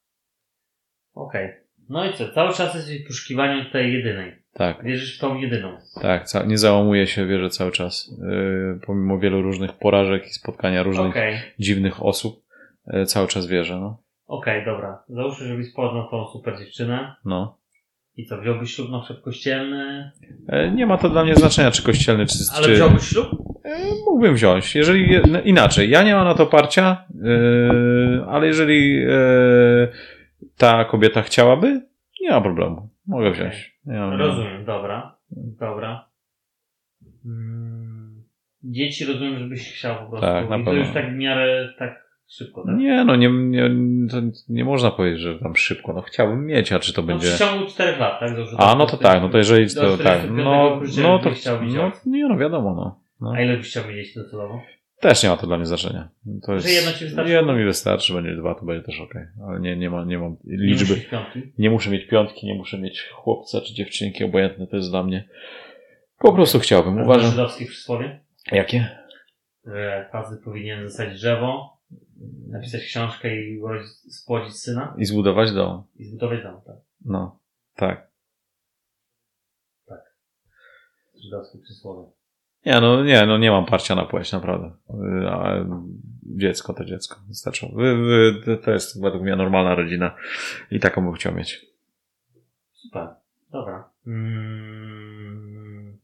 [1.14, 1.50] Okej.
[1.89, 2.30] No i co?
[2.34, 4.42] Cały czas jesteś w poszukiwaniu tej jedynej.
[4.54, 5.78] Tak, Wierzysz w tą jedyną.
[6.02, 8.12] tak, nie załamuje się wierzę cały czas.
[8.76, 11.38] E, pomimo wielu różnych porażek i spotkania różnych Okej.
[11.60, 12.44] dziwnych osób,
[12.88, 13.98] e, cały czas wierzę, no.
[14.28, 15.04] Okej, dobra.
[15.10, 17.16] Załóżmy, żebyś poznał tą super dziewczynę.
[17.26, 17.58] no.
[18.18, 20.12] I co, wziąłbyś ślub na przykład kościelny?
[20.48, 23.30] E, Nie ma to dla mnie znaczenia, czy kościelny, czy, Ale czy, wziąłbyś ślub?
[23.76, 24.76] E, Mógłbym wziąć.
[24.76, 29.92] Jeżeli no, inaczej, ja nie mam na to parcia, yy, ale jeżeli yy,
[30.58, 31.82] ta kobieta chciałaby,
[32.22, 32.90] nie ma problemu.
[33.08, 33.78] Mogę wziąć.
[33.86, 35.16] Ja, Rozumiem, dobra.
[35.60, 36.06] Dobra.
[37.26, 38.24] Mm,
[38.64, 40.26] Dzieci rozumiem, żebyś chciał po prostu.
[40.28, 40.80] Tak, na I to pewno.
[40.80, 42.76] już tak w miarę tak szybko, tak?
[42.78, 43.70] Nie, no nie, nie,
[44.12, 44.18] to
[44.50, 45.94] nie można powiedzieć, że tam szybko.
[45.94, 47.28] No chciałbym mieć, a czy to No, będzie...
[47.28, 48.36] w ciągu 4 lat, tak?
[48.36, 51.36] Dobrze, A, no to tak, no to jeżeli to tak, 45 no, no to no,
[51.36, 51.92] dziecko.
[52.06, 53.01] nie, no wiadomo, no.
[53.22, 53.32] No.
[53.36, 54.62] A ile byś chciał mieć docelowo?
[55.00, 56.10] Też nie ma to dla mnie znaczenia.
[56.46, 57.32] To jest, Że jedno ci wystarczy?
[57.32, 59.14] Jedno mi wystarczy, będzie dwa, to będzie też ok.
[59.48, 60.96] Ale nie, nie, ma, nie mam liczby.
[61.36, 61.42] Nie.
[61.58, 65.30] Nie muszę mieć piątki, nie muszę mieć chłopca czy dziewczynki, obojętne to jest dla mnie.
[66.18, 66.94] Po prostu chciałbym.
[66.94, 67.10] Uważam.
[67.10, 67.32] Uważam.
[67.32, 68.20] żydowskie przysłowie,
[68.52, 68.98] Jakie?
[69.66, 71.78] że facet powinien zasadzić drzewo,
[72.48, 73.62] napisać książkę i
[74.10, 75.84] spłodzić syna I zbudować dom.
[75.96, 76.76] i zbudować dom, tak?
[77.06, 77.40] No,
[77.76, 78.12] tak.
[81.24, 82.12] Żydowskie przysłowie.
[82.66, 84.72] Nie, no nie, no nie mam parcia na płeć, naprawdę.
[86.26, 87.20] Dziecko to dziecko.
[87.28, 87.68] Wystarczy.
[87.76, 87.97] Wy,
[88.45, 90.16] wy, to jest według mnie normalna rodzina
[90.72, 91.66] i taką bym chciał mieć.
[92.74, 93.07] Super.
[93.51, 93.89] Dobra.
[94.07, 95.97] Mm,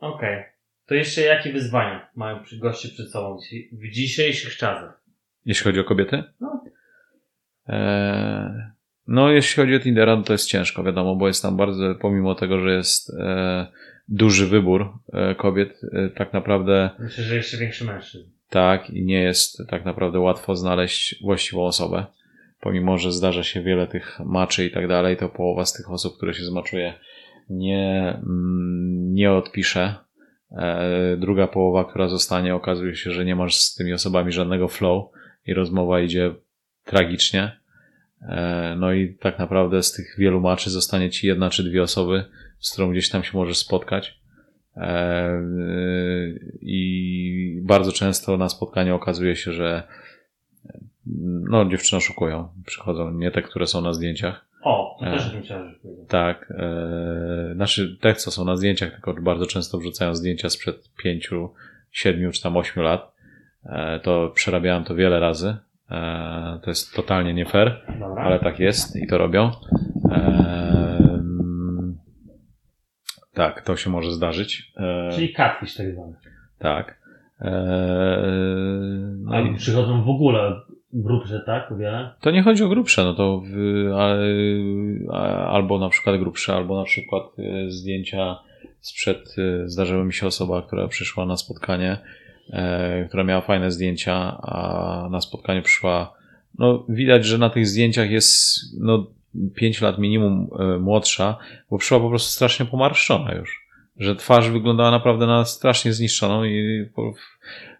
[0.00, 0.44] Okej.
[0.86, 3.38] To jeszcze jakie wyzwania mają goście przed sobą
[3.72, 5.02] w dzisiejszych czasach?
[5.44, 6.24] Jeśli chodzi o kobiety?
[6.40, 6.64] No.
[7.66, 8.50] Eee,
[9.06, 12.60] no, jeśli chodzi o Tindera, to jest ciężko, wiadomo, bo jest tam bardzo, pomimo tego,
[12.60, 13.66] że jest e,
[14.08, 18.30] duży wybór e, kobiet, e, tak naprawdę Myślę, że jeszcze większy mężczyzn.
[18.50, 22.06] tak i nie jest tak naprawdę łatwo znaleźć właściwą osobę.
[22.60, 26.16] Pomimo, że zdarza się wiele tych maczy i tak dalej, to połowa z tych osób,
[26.16, 26.94] które się zmaczuje,
[27.50, 29.94] nie, mm, nie odpisze.
[30.52, 35.10] E, Druga połowa, która zostanie, okazuje się, że nie masz z tymi osobami żadnego flow
[35.46, 36.34] i rozmowa idzie
[36.84, 37.62] tragicznie.
[38.76, 42.24] No i tak naprawdę z tych wielu maczy zostanie ci jedna czy dwie osoby,
[42.62, 44.20] z którą gdzieś tam się możesz spotkać.
[44.76, 45.30] E,
[46.60, 49.82] I bardzo często na spotkaniu okazuje się, że
[51.50, 52.48] no, dziewczyny oszukują.
[52.66, 54.46] Przychodzą nie te, które są na zdjęciach.
[54.62, 55.12] O, to E.
[55.12, 55.42] też żeby
[55.82, 56.06] powiedział.
[56.08, 56.52] Tak.
[56.58, 61.50] E, znaczy, te, co są na zdjęciach, tylko bardzo często wrzucają zdjęcia sprzed pięciu,
[61.90, 63.12] siedmiu czy tam ośmiu lat.
[63.66, 65.56] E, to przerabiałem to wiele razy.
[65.90, 68.22] E, to jest totalnie nie fair, Dobra.
[68.24, 69.50] ale tak jest i to robią.
[70.10, 70.81] E,
[73.34, 74.72] tak, to się może zdarzyć.
[74.76, 76.14] E, Czyli catfish tak zwany.
[76.58, 77.02] Tak.
[77.40, 77.50] E,
[79.18, 80.60] no A i przychodzą w ogóle
[80.92, 81.74] grubsze, tak?
[81.78, 82.14] Wiele?
[82.20, 83.56] to nie chodzi o grubsze, no to w,
[83.94, 84.14] a,
[85.16, 88.38] a, albo na przykład grubsze, albo na przykład e, zdjęcia
[88.80, 91.98] sprzed, e, zdarzyła mi się osoba, która przyszła na spotkanie,
[92.50, 96.14] e, która miała fajne zdjęcia, a na spotkanie przyszła,
[96.58, 99.06] no widać, że na tych zdjęciach jest no
[99.54, 101.38] 5 lat minimum e, młodsza,
[101.70, 103.66] bo przyszła po prostu strasznie pomarszczona już.
[103.96, 106.86] Że twarz wyglądała naprawdę na strasznie zniszczoną i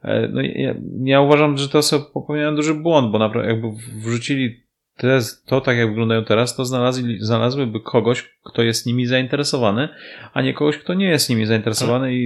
[0.03, 0.75] e, no, ja,
[1.05, 4.62] ja uważam, że te osoby popełniają duży błąd, bo naprawdę jakby wrzucili
[5.03, 9.89] te, to tak jak wyglądają teraz, to znalazli, znalazłyby kogoś, kto jest nimi zainteresowany,
[10.33, 12.19] a nie kogoś, kto nie jest nimi zainteresowany i,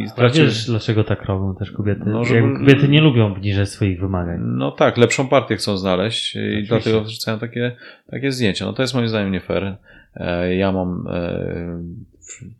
[0.00, 2.02] i wiesz, dlaczego tak robią też kobiety?
[2.06, 4.40] No, żeby- Kobiety nie lubią obniżać swoich wymagań.
[4.42, 6.68] No tak, lepszą partię chcą znaleźć i Oczywiście.
[6.68, 7.76] dlatego wrzucają takie,
[8.10, 8.64] takie zdjęcia.
[8.64, 9.76] No to jest moim zdaniem nie fair.
[10.16, 11.82] E, Ja mam e,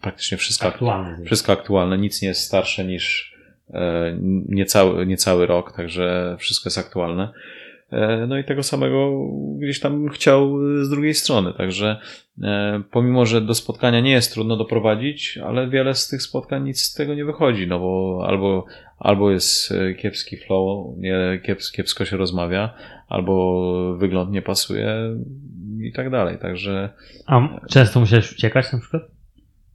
[0.01, 1.25] praktycznie wszystko, Aktualne.
[1.25, 3.35] wszystko aktualne, nic nie jest starsze niż
[3.75, 4.17] e,
[4.49, 7.29] niecały, niecały rok, także wszystko jest aktualne.
[7.93, 9.29] E, No i tego samego
[9.59, 12.01] gdzieś tam chciał z drugiej strony, także
[12.43, 16.81] e, pomimo, że do spotkania nie jest trudno doprowadzić, ale wiele z tych spotkań nic
[16.81, 18.65] z tego nie wychodzi, no bo albo,
[18.99, 22.75] albo jest e, kiepski flow, nie, kieps, kiepsko się rozmawia,
[23.09, 25.17] albo wygląd nie pasuje
[25.81, 26.91] i tak dalej, także
[27.27, 29.03] A często musiałeś uciekać na przykład?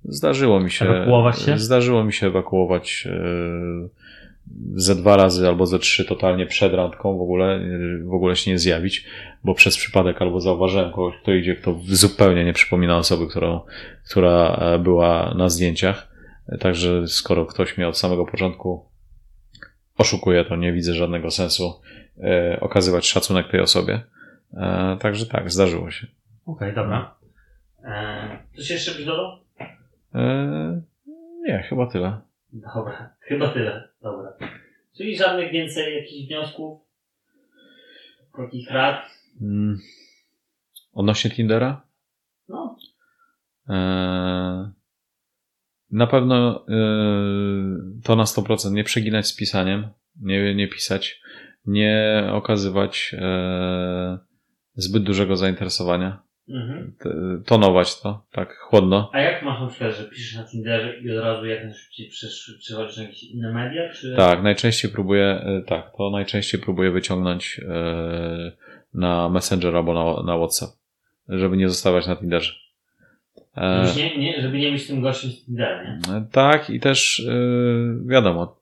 [0.04, 0.86] Zdarzyło mi się.
[0.86, 1.58] Ewakuować się?
[1.58, 3.90] Zdarzyło mi się ewakuować e,
[4.76, 7.60] ze dwa razy albo ze trzy totalnie przed randką w ogóle,
[8.04, 9.06] w ogóle się nie zjawić,
[9.44, 13.62] bo przez przypadek albo zauważyłem kogoś, kto idzie, kto zupełnie nie przypomina osoby, którą,
[14.10, 16.10] która e, była na zdjęciach.
[16.60, 18.86] Także skoro ktoś mnie od samego początku
[19.98, 21.82] oszukuje, to nie widzę żadnego sensu
[22.24, 24.02] e, okazywać szacunek tej osobie.
[24.54, 26.08] E, Także tak, zdarzyło się.
[26.46, 27.16] Okej, dobra.
[27.84, 29.40] Eee, coś jeszcze byś dodał?
[31.48, 32.18] Nie, chyba tyle.
[32.54, 33.90] Dobra, chyba tyle.
[34.02, 34.19] Dobra.
[35.00, 36.82] Czyli żadnych więcej jakichś wniosków?
[38.38, 39.12] Takich rad?
[39.42, 39.80] Mm.
[40.94, 41.88] Odnośnie Tindera?
[42.50, 42.76] No,
[43.70, 44.70] Eee,
[45.92, 49.88] Na pewno eee, to na 100% nie przeginać z pisaniem,
[50.22, 51.22] nie, nie pisać,
[51.66, 54.18] nie okazywać eee,
[54.76, 56.94] zbyt dużego zainteresowania, mhm.
[57.46, 59.10] Tonować to, tak chłodno.
[59.14, 62.10] A jak masz na przykład, że piszesz na Tinderze i od razu jak najszybciej
[62.60, 64.16] przychodzisz na jakieś inne media, czy...
[64.16, 68.52] Tak, najczęściej próbuję, e, tak, to najczęściej próbuję wyciągnąć eee,
[68.94, 70.72] na Messenger albo na, na WhatsApp,
[71.30, 72.54] żeby nie zostawać na Tinderze.
[73.56, 76.00] E, Już nie, nie, żeby nie być tym gościem z Tindera, nie?
[76.32, 78.60] Tak, i też yy, wiadomo,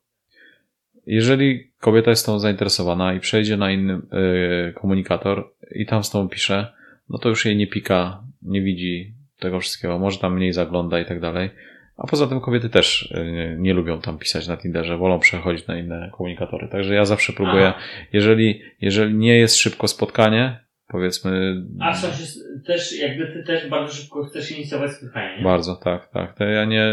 [1.07, 6.29] jeżeli kobieta jest tą zainteresowana i przejdzie na inny yy, komunikator i tam z tą
[6.29, 6.76] pisze,
[7.10, 11.05] no to już jej nie pika, nie widzi tego wszystkiego, może tam mniej zagląda i
[11.05, 11.49] tak dalej.
[11.97, 15.80] A poza tym kobiety też yy, nie lubią tam pisać na Tinderze, wolą przechodzić na
[15.80, 16.68] inne komunikatory.
[16.68, 17.80] Także ja zawsze próbuję, Aha.
[18.14, 21.61] jeżeli, jeżeli nie jest szybko spotkanie, powiedzmy.
[21.79, 22.23] A w sensie
[22.65, 25.43] też, jakby ty też bardzo szybko chcesz inicjować spotkanie, nie?
[25.43, 26.38] Bardzo, tak, tak.
[26.38, 26.85] To ja nie.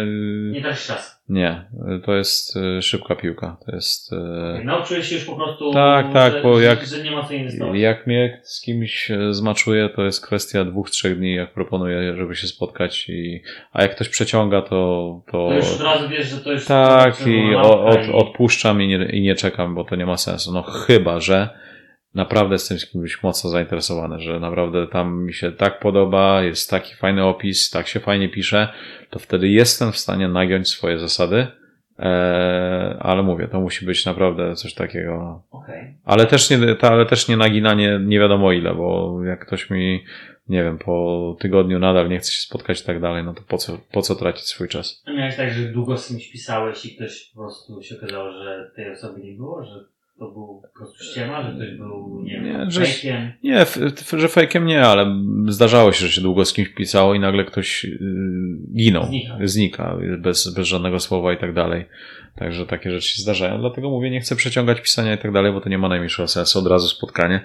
[0.53, 1.14] Nie tracisz czasu.
[1.28, 1.64] Nie,
[2.05, 3.57] to jest y, szybka piłka.
[3.66, 4.12] To jest.
[4.12, 7.24] y, Nauczyłeś się już po prostu, Tak, tak, że, bo że, jak- że nie ma
[7.24, 7.78] co inwestować.
[7.80, 12.36] Jak mnie z kimś e, zmaczuje, to jest kwestia dwóch, trzech dni, jak proponuję, żeby
[12.36, 13.09] się spotkać.
[13.09, 13.42] I,
[13.72, 14.68] a jak ktoś przeciąga, to.
[15.26, 16.64] to To już od razu wiesz, że to już...
[16.64, 20.16] tak, to i od, i- odpuszczam i nie, i nie czekam, bo to nie ma
[20.16, 20.53] sensu.
[20.53, 21.49] No chyba, że
[22.15, 26.95] naprawdę jestem z kimś mocno zainteresowany, że naprawdę tam mi się tak podoba, jest taki
[26.95, 28.69] fajny opis, tak się fajnie pisze,
[29.11, 31.47] to wtedy jestem w stanie nagiąć swoje zasady.
[31.99, 35.43] Eee, ale mówię, to musi być naprawdę coś takiego.
[35.51, 35.95] Okej.
[36.05, 40.05] Ale też nie, to, ale też nie naginanie nie wiadomo ile, bo jak ktoś mi,
[40.49, 43.59] nie wiem, po tygodniu nadal nie chce się spotkać i tak dalej, no to po
[43.59, 45.03] co, po co tracić swój czas?
[45.17, 48.93] Miałeś tak, że długo z kimś pisałeś i ktoś po prostu się okazało, że tej
[48.93, 49.85] osoby nie było, że
[50.19, 53.33] to był po prostu ściema, że ktoś był, nie wiem, że- fejkiem.
[53.43, 53.65] Nie,
[54.19, 55.17] że fejkiem nie, ale
[55.49, 57.99] zdarzało się, że się długo z kimś pisało i nagle ktoś yy,
[58.77, 59.39] ginął, Znika.
[59.45, 61.85] znika, bez, bez żadnego słowa i tak dalej.
[62.37, 63.59] Także takie rzeczy się zdarzają.
[63.61, 66.59] Dlatego mówię, nie chcę przeciągać pisania i tak dalej, bo to nie ma najmniejszego sensu.
[66.59, 67.41] Od razu spotkanie.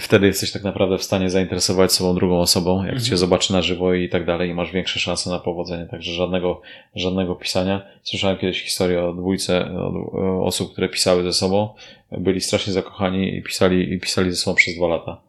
[0.00, 3.04] Wtedy jesteś tak naprawdę w stanie zainteresować sobą drugą osobą, jak Mhm.
[3.04, 5.86] cię zobaczy na żywo i tak dalej i masz większe szanse na powodzenie.
[5.86, 6.60] Także żadnego,
[6.94, 7.82] żadnego pisania.
[8.02, 11.68] Słyszałem kiedyś historię o dwójce o, osób, które pisały ze sobą.
[12.12, 15.20] Byli strasznie zakochani i pisali, i pisali ze sobą przez dwa lata.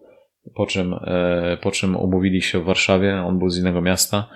[0.56, 4.30] Po czym, e, po czym umówili się w Warszawie, on był z innego miasta.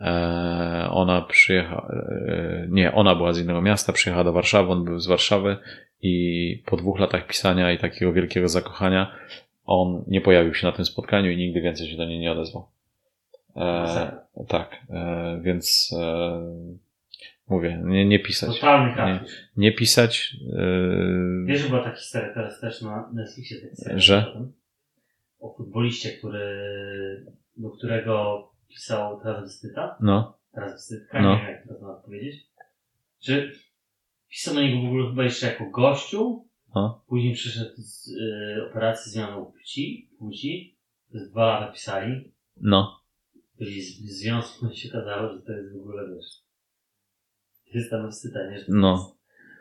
[0.00, 1.88] E, ona przyjechała,
[2.28, 5.56] e, nie, ona była z innego miasta, przyjechała do Warszawy, on był z Warszawy
[6.02, 9.12] i po dwóch latach pisania i takiego wielkiego zakochania
[9.64, 12.68] on nie pojawił się na tym spotkaniu i nigdy więcej się do niej nie odezwał.
[13.56, 14.16] E,
[14.48, 16.40] tak, e, więc e,
[17.48, 18.54] mówię, nie, nie pisać.
[18.60, 19.50] Totalny catfish.
[19.56, 20.36] Nie pisać.
[20.58, 23.56] E, Wiesz, że była ta historia teraz też na Netflixie.
[23.84, 24.40] Tak Że?
[25.40, 26.46] o futboliście, który,
[27.56, 29.96] do którego pisał transwestyta.
[30.00, 31.34] no, Transwestytka, No.
[31.34, 32.46] nie wiem jak to powiedzieć.
[33.24, 33.52] Czy
[34.30, 36.44] pisał na niego w ogóle chyba jeszcze jako gościu.
[36.74, 37.02] No.
[37.08, 40.76] Później przyszedł z y, operacji zmianą płci, płci.
[41.10, 42.32] Przez dwa lata pisali.
[42.60, 43.02] no.
[43.58, 46.26] Byli z, w związku się okazało, że to jest w ogóle wiesz.
[47.72, 48.58] To jest tam wstyda, nie?
[48.58, 49.14] Że No.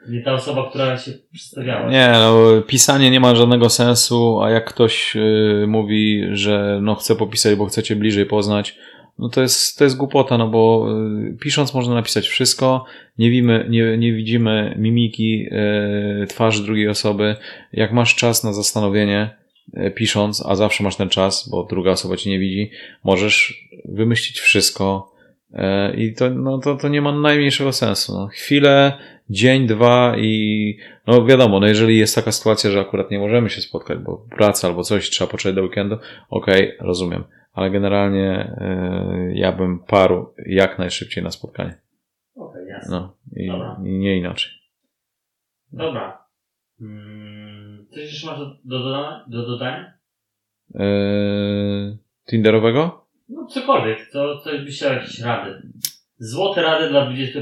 [0.10, 1.92] Nie ta osoba, która się przedstawiała.
[1.92, 7.16] Nie, no, pisanie nie ma żadnego sensu, a jak ktoś y, mówi, że no chce
[7.16, 8.78] popisać, bo chcecie bliżej poznać,
[9.20, 10.88] no to jest, to jest głupota, no bo
[11.30, 12.86] y, pisząc można napisać wszystko,
[13.18, 15.46] nie, widzimy, nie, nie widzimy mimiki
[16.24, 17.36] y, twarzy drugiej osoby.
[17.74, 19.30] Jak masz czas na zastanowienie,
[19.78, 22.72] y, pisząc, a zawsze masz ten czas, bo druga osoba cię nie widzi,
[23.04, 25.12] możesz wymyślić wszystko
[25.98, 28.14] i to, no, to, to nie ma najmniejszego sensu.
[28.14, 28.98] No, chwilę,
[29.30, 33.62] dzień, dwa i no wiadomo, no jeżeli jest taka sytuacja, że akurat nie możemy się
[33.62, 35.98] spotkać, bo praca albo coś, trzeba poczekać do weekendu,
[36.30, 37.24] okej, rozumiem.
[37.54, 38.56] Ale generalnie
[39.32, 41.82] y, ja bym paru jak najszybciej na spotkanie.
[42.36, 43.00] Okej, jasne.
[43.00, 43.52] No i,
[43.88, 44.52] i nie inaczej.
[45.72, 46.26] Dobra.
[46.82, 49.26] Mm, coś jeszcze masz do, do, dodania?
[49.28, 49.94] do dodania?
[50.76, 51.98] Y,
[52.30, 53.06] Tinderowego?
[53.30, 55.62] No cokolwiek, to coś byś chciał jakieś rady.
[56.18, 57.40] Złote rady dla 20,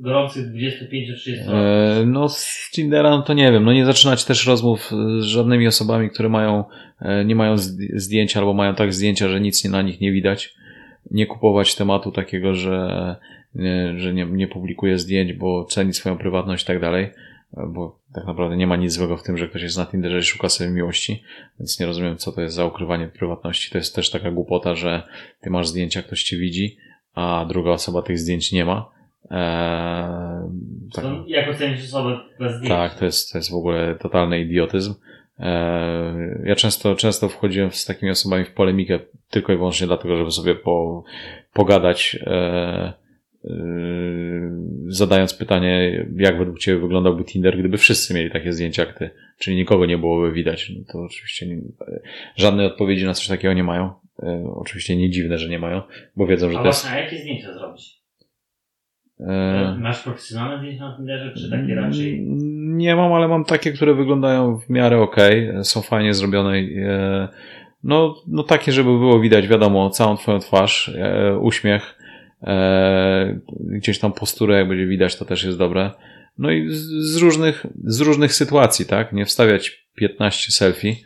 [0.00, 1.54] gorących 25-30 lat.
[2.02, 4.90] E, No z Tindera no to nie wiem, no nie zaczynać też rozmów
[5.20, 6.64] z żadnymi osobami, które mają,
[7.00, 10.54] e, nie mają zd- zdjęcia albo mają tak zdjęcia, że nic na nich nie widać.
[11.10, 13.16] Nie kupować tematu takiego, że,
[13.54, 17.98] nie, że nie, nie publikuje zdjęć, bo ceni swoją prywatność i tak dalej, e, bo
[18.14, 20.48] tak naprawdę nie ma nic złego w tym, że ktoś jest na Tinderze i szuka
[20.48, 21.22] sobie miłości,
[21.60, 23.70] więc nie rozumiem, co to jest za ukrywanie prywatności.
[23.70, 25.02] To jest też taka głupota, że
[25.40, 26.76] ty masz zdjęcia, ktoś cię widzi,
[27.14, 28.99] a druga osoba tych zdjęć nie ma.
[29.30, 30.50] Eee,
[30.94, 31.04] tak.
[31.04, 32.68] To jak ocenisz osobę bez zdjęć?
[32.68, 34.94] Tak, to jest, to jest w ogóle totalny idiotyzm.
[35.38, 38.98] E, Ja często, często wchodziłem z takimi osobami w polemikę
[39.30, 41.04] tylko i wyłącznie dlatego, żeby sobie po,
[41.52, 42.30] pogadać, e,
[43.44, 43.50] e,
[44.88, 49.56] zadając pytanie, jak według Ciebie wyglądałby Tinder, gdyby wszyscy mieli takie zdjęcia jak Ty, czyli
[49.56, 50.70] nikogo nie byłoby widać.
[50.78, 51.56] No to oczywiście nie,
[52.36, 53.92] żadnej odpowiedzi na coś takiego nie mają.
[54.22, 55.82] E, Oczywiście nie dziwne, że nie mają,
[56.16, 56.82] bo wiedzą, że A to jest...
[56.82, 57.99] właśnie, a jakie zdjęcia zrobić?
[59.28, 62.26] E, Masz profesjonalne zdjęcia na Tinderze, czy takie raczej?
[62.60, 65.16] Nie mam, ale mam takie, które wyglądają w miarę ok,
[65.62, 66.56] są fajnie zrobione.
[66.58, 67.28] e,
[67.84, 71.98] No, no takie, żeby było widać, wiadomo, całą twoją twarz, e, uśmiech,
[73.60, 75.90] gdzieś tam posturę, jak będzie widać, to też jest dobre.
[76.38, 79.12] No i z, różnych, z różnych sytuacji, tak?
[79.12, 80.96] Nie wstawiać 15 selfie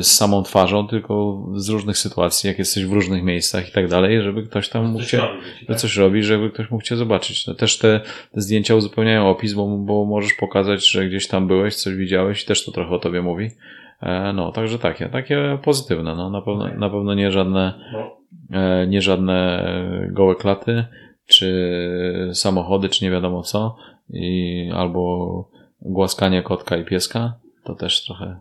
[0.00, 4.22] z samą twarzą, tylko z różnych sytuacji, jak jesteś w różnych miejscach i tak dalej,
[4.22, 5.22] żeby ktoś tam mógł Coś cię,
[5.68, 5.76] tak?
[5.76, 7.46] coś robi, żeby ktoś mógł cię zobaczyć.
[7.46, 8.00] No też te,
[8.32, 12.46] te zdjęcia uzupełniają opis, bo, bo możesz pokazać, że gdzieś tam byłeś, coś widziałeś i
[12.46, 13.50] też to trochę o tobie mówi.
[14.02, 18.16] E, no, także takie, takie pozytywne, no, na pewno, na pewno nie żadne, No,
[18.58, 19.64] e, nie żadne
[20.10, 20.84] gołe klaty,
[21.26, 23.76] czy samochody, czy nie wiadomo co,
[24.10, 25.48] i albo
[25.82, 27.34] głaskanie kotka i pieska,
[27.64, 28.40] to też trochę, e,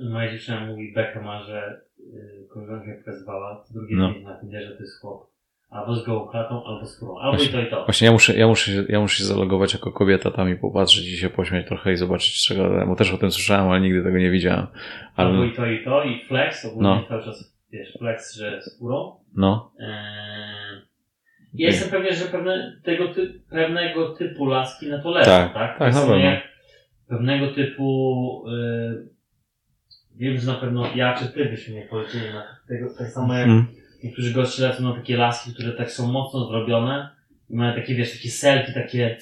[0.00, 4.12] moja dziewczyna mówi, Beka ma, że y, koleżanka jak pokazywała, to drugie No.
[4.24, 5.32] na Tinderze to jest chłop.
[5.70, 7.18] Albo z gołą klatą, albo z kurą.
[7.18, 7.84] Albo Właśnie- i to i to.
[7.84, 11.08] Właśnie ja muszę, ja muszę, się- ja muszę się zalogować jako kobieta tam i popatrzeć
[11.08, 14.18] i się pośmiać trochę i zobaczyć czego, bo też o tym słyszałem, ale nigdy tego
[14.18, 14.66] nie widziałem.
[15.16, 17.04] Albo Ale, i to i to, i flex, ogólnie No.
[17.08, 19.12] cały czas, wiesz, flex, że z kurą.
[19.36, 20.82] no, Eee,
[21.54, 25.78] ja jestem pewien, że pewne, tego ty, pewnego typu laski na to lecą, Tak, tak?
[25.78, 26.30] tak, To na pewno.
[27.08, 29.11] Pewnego typu, y,
[30.16, 33.46] wiem, że na pewno ja czy ty byśmy nie polecieli na tego, tak samo jak
[33.48, 33.66] Mm.
[34.04, 37.08] niektórzy goście lecą na takie laski, które tak są mocno zrobione
[37.50, 39.18] i mają takie, wiesz, takie selfie, takie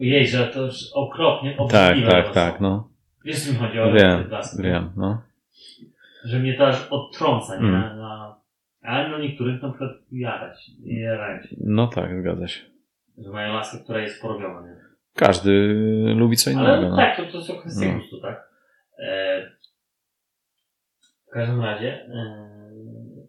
[0.00, 2.62] ojej, że to już okropnie, tak, obrzydliwe tak, tak, są.
[2.62, 2.88] no,
[3.24, 4.62] Wiesz, co mi chodzi o wiem, laski?
[4.62, 5.22] wiem, no.
[6.24, 7.68] Że mnie to aż odtrąca, nie?
[7.68, 7.98] Mm.
[7.98, 8.36] Na,
[8.82, 11.56] ale na niektórych na przykład jarać, się.
[11.60, 12.60] No tak, zgadza się.
[13.18, 14.76] Że mają laskę, która jest porobiona, nie?
[15.14, 15.50] Każdy
[16.16, 16.96] lubi co innego, Ale no.
[16.96, 17.98] tak, to, to są kwestie No.
[17.98, 18.48] gustu, tak?
[18.98, 19.50] E,
[21.28, 22.48] w każdym razie e,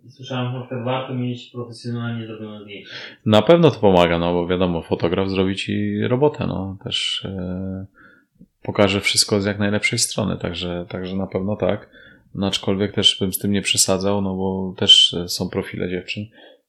[0.09, 2.89] słyszałem, że na przykład warto mieć profesjonalnie zrobione zdjęcie.
[3.25, 7.85] Na pewno to pomaga, no bo wiadomo, fotograf zrobi ci robotę, no też e,
[8.63, 11.89] pokaże wszystko z jak najlepszej strony, także, także na pewno tak.
[12.35, 16.23] No, aczkolwiek też bym z tym nie przesadzał, no bo też e, są profile dziewczyn,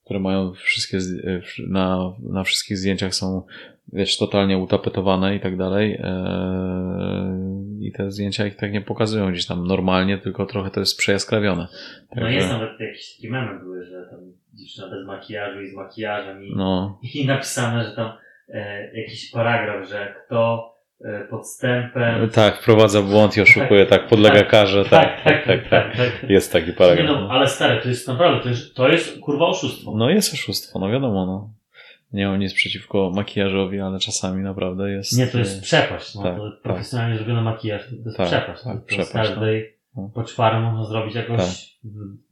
[0.04, 3.42] które mają wszystkie, w- na, na wszystkich zdjęciach są,
[3.92, 5.98] wiesz, totalnie utapetowane i tak dalej.
[6.02, 6.10] E,
[7.80, 11.66] I te zdjęcia ich tak nie pokazują gdzieś tam normalnie, tylko trochę to jest przejaskrawione.
[12.16, 14.20] No jest nawet jakieś takie memy były, że tam
[14.54, 18.12] dziewczyna bez makijażu i z makijażem i, No, i napisane, że tam
[18.48, 20.70] e, jakiś paragraf, że kto
[21.04, 22.30] e, podstępem...
[22.30, 25.96] tak, wprowadza błąd i oszukuje, tak, podlega tak, karze, tak, tak, tak, tak.
[25.96, 26.30] tak.
[26.30, 27.06] Jest taki Nie paragraf.
[27.06, 29.92] no, ale stary, to jest naprawdę, to jest, to jest kurwa oszustwo.
[29.96, 31.50] No jest oszustwo, no wiadomo, no.
[32.12, 35.18] Nie mam nic przeciwko makijażowi, ale czasami naprawdę jest...
[35.18, 36.14] Nie, to jest przepaść.
[36.14, 36.62] No, tak, to tak.
[36.62, 38.62] profesjonalnie zrobiony makijaż to, jest Tak, przepaść.
[38.64, 40.10] tak, to, przepaść, z każdej no.
[40.14, 41.90] poczwary można zrobić jakąś Tak.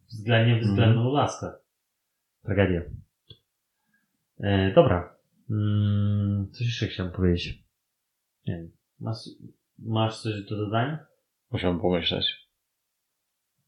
[0.08, 1.14] względnie względną Mhm.
[1.14, 1.52] laskę.
[2.44, 2.80] Tragedia.
[4.40, 5.16] E, dobra.
[5.50, 7.64] Mm, coś jeszcze chciałem powiedzieć.
[8.46, 8.70] Nie wiem.
[9.00, 9.18] Masz,
[9.78, 11.06] masz coś do dodania?
[11.50, 12.48] Musiałem pomyśleć.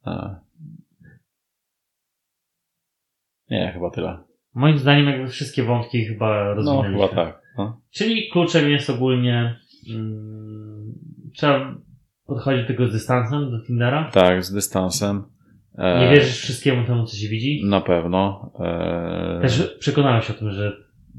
[0.03, 0.41] A.
[3.51, 4.19] Nie, chyba tyle.
[4.55, 7.09] Moim zdaniem jakby wszystkie wątki chyba No, rozwinęliśmy.
[7.09, 7.43] chyba tak.
[7.59, 7.81] No.
[7.91, 9.57] Czyli kluczem jest ogólnie
[9.95, 10.93] mm,
[11.35, 11.75] trzeba
[12.27, 14.11] podchodzić do tego z dystansem do Tindera.
[14.13, 15.23] Tak, z dystansem.
[15.79, 17.63] E, Nie wierzysz wszystkiemu temu, co się widzi.
[17.67, 18.53] Na pewno.
[18.61, 20.73] E, Też przekonałem się o tym, że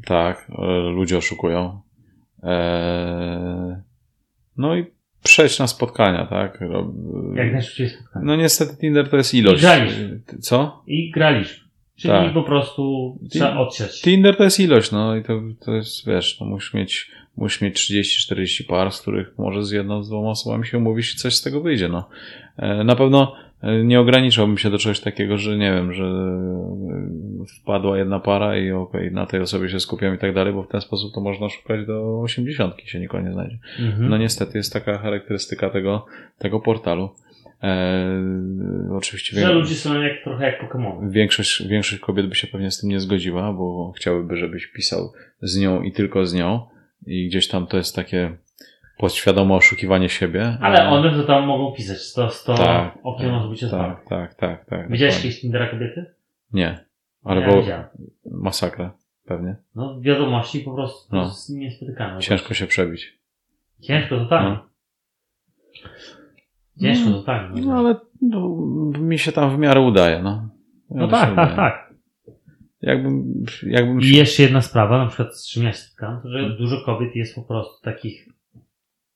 [0.06, 1.82] Tak, e, ludzie oszukują.
[2.44, 3.82] E,
[4.58, 4.86] no i
[5.24, 6.60] przejść na spotkania, tak?
[7.36, 8.26] Jak najszybciej spotkamy.
[8.26, 9.58] No niestety Tinder to jest ilość.
[9.58, 10.22] I graliśmy.
[10.42, 10.84] Co?
[10.88, 11.71] I graliśmy.
[12.02, 12.34] Czyli Tak.
[12.34, 14.02] po prostu trzeba odsiać.
[14.02, 17.92] Tinder to jest ilość, no i to, to jest, wiesz, no musisz mieć, musisz mieć
[17.92, 21.42] 30-40 par, z których może z jedną, z dwoma osobami się umówisz i coś z
[21.42, 22.10] tego wyjdzie, no.
[22.58, 27.46] E, Na pewno e, nie ograniczałbym się do czegoś takiego, że nie wiem, że e,
[27.62, 30.68] wpadła jedna para i okej, na tej osobie się skupiam i tak dalej, bo w
[30.68, 33.58] ten sposób to można szukać do 80 się nikogo nie znajdzie.
[33.80, 34.10] Mhm.
[34.10, 36.06] No niestety jest taka charakterystyka tego,
[36.38, 37.10] tego portalu.
[37.64, 38.22] E,
[38.92, 41.10] oczywiście Że wiem- ludzie są jak, trochę jak Pokémon.
[41.12, 45.60] Większość, większość kobiet by się pewnie z tym nie zgodziła, bo chciałyby, żebyś pisał z
[45.60, 46.68] nią i tylko z nią.
[47.06, 48.38] I gdzieś tam to jest takie
[48.98, 50.58] podświadome oszukiwanie siebie.
[50.62, 52.14] Ale one to tam mogą pisać.
[52.14, 54.92] To, to tak, okno może być tak, tak, tak, tak.
[54.92, 56.06] Widziałeś kiedyś Tindera kobiety?
[56.54, 56.80] Nie.
[57.24, 57.86] Ale ja widziałem.
[58.32, 58.94] masakra,
[59.26, 59.56] pewnie.
[59.76, 61.32] No wiadomości po prostu no.
[61.50, 62.22] niespotykane.
[62.22, 63.18] Ciężko się przebić.
[63.82, 64.44] Ciężko to tak.
[64.44, 64.66] No.
[66.82, 67.52] Ciężko to tak.
[67.66, 68.58] No ale no,
[69.00, 70.50] mi się tam w miarę udaje, no.
[70.90, 71.56] No Mi się tak, tak, udaje.
[71.56, 71.92] tak.
[72.82, 74.16] Jakbym, jakbym I się...
[74.18, 76.58] jeszcze jedna sprawa, na przykład z czym ja się spotkałem, to że Hmm.
[76.58, 78.30] dużo kobiet jest po prostu takich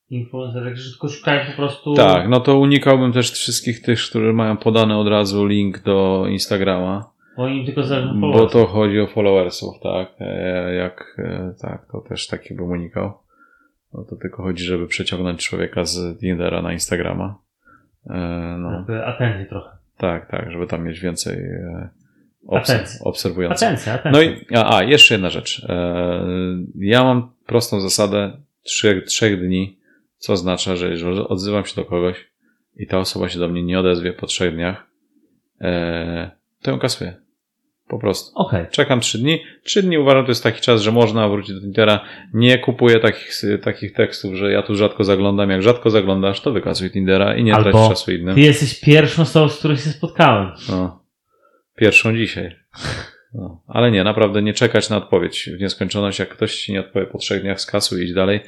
[0.10, 1.94] influencerek, że tylko szukają po prostu...
[1.94, 7.12] Tak, no to unikałbym też wszystkich tych, które mają podany od razu link do Instagrama.
[7.38, 10.16] Bo im tylko na Bo to chodzi o followersów, tak.
[10.20, 13.14] E, Jak e, tak, to też taki bym unikał.
[13.94, 17.36] No to tylko chodzi, żeby przeciągnąć człowieka z Tindera na Instagrama.
[18.10, 19.70] E, No, Jakby atencję trochę.
[19.98, 21.90] Tak, tak, żeby tam mieć więcej e,
[22.48, 23.00] obs- Atencji.
[23.04, 23.68] obserwujących.
[23.68, 24.12] Atencja, atencja.
[24.12, 25.66] No i, a, a, jeszcze jedna rzecz.
[25.70, 26.26] E,
[26.76, 28.32] ja mam prostą zasadę
[28.64, 29.78] trzech, trzech dni,
[30.18, 32.28] co oznacza, że jeżeli odzywam się do kogoś
[32.76, 34.88] i ta osoba się do mnie nie odezwie po trzech dniach,
[36.62, 37.14] to ją kasuję.
[37.88, 38.40] Po prostu.
[38.40, 38.66] Okej.
[38.72, 39.44] Czekam trzy dni.
[39.64, 42.00] Trzy dni uważam, to jest taki czas, że można wrócić do Tindera.
[42.34, 45.50] Nie kupuję takich, takich tekstów, że ja tu rzadko zaglądam.
[45.50, 48.36] Jak rzadko zaglądasz, to wykasuj Tindera i nie Albo trać czasu innym.
[48.36, 50.52] Ty jesteś pierwszą osobą, z którą się spotkałem.
[50.70, 51.04] No.
[51.76, 52.56] Pierwszą dzisiaj.
[53.34, 53.62] No.
[53.68, 56.20] Ale nie, naprawdę nie czekać na odpowiedź w nieskończoność.
[56.20, 58.40] Jak ktoś ci nie odpowie po trzech dniach, skasuj i idź dalej,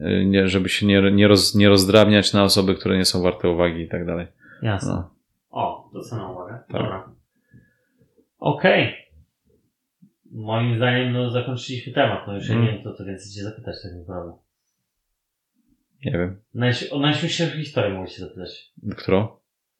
[0.00, 3.48] Y, nie, żeby się nie, nie, roz, nie rozdrabniać na osoby, które nie są warte
[3.48, 4.26] uwagi i tak dalej.
[4.62, 4.92] Jasne.
[4.92, 5.10] No.
[5.50, 6.58] O, doceniam uwagę.
[6.68, 6.82] Tak.
[6.82, 7.08] Dobra.
[8.42, 8.94] Okej.
[10.32, 12.26] Moim zdaniem, no, zakończyliśmy temat.
[12.26, 12.66] No już ja Mm.
[12.66, 14.32] nie wiem, co to więcej cię zapytać tak naprawdę.
[16.04, 16.40] Nie wiem.
[16.54, 18.72] Najś- o najśmieszniejszą historię mogę się zapytać.
[18.96, 19.28] Którą?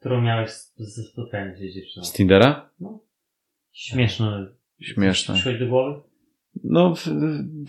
[0.01, 2.05] Którą miałeś ze spotkaniem z dziewczyną.
[2.05, 2.71] Z Tindera?
[3.73, 4.47] Śmieszne.
[4.81, 5.35] Śmieszne.
[5.35, 6.01] Przychodzi do głowy?
[6.65, 6.95] No,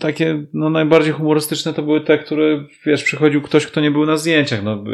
[0.00, 4.16] takie no, najbardziej humorystyczne to były te, które, wiesz, przychodził ktoś, kto nie był na
[4.16, 4.62] zdjęciach.
[4.64, 4.84] No,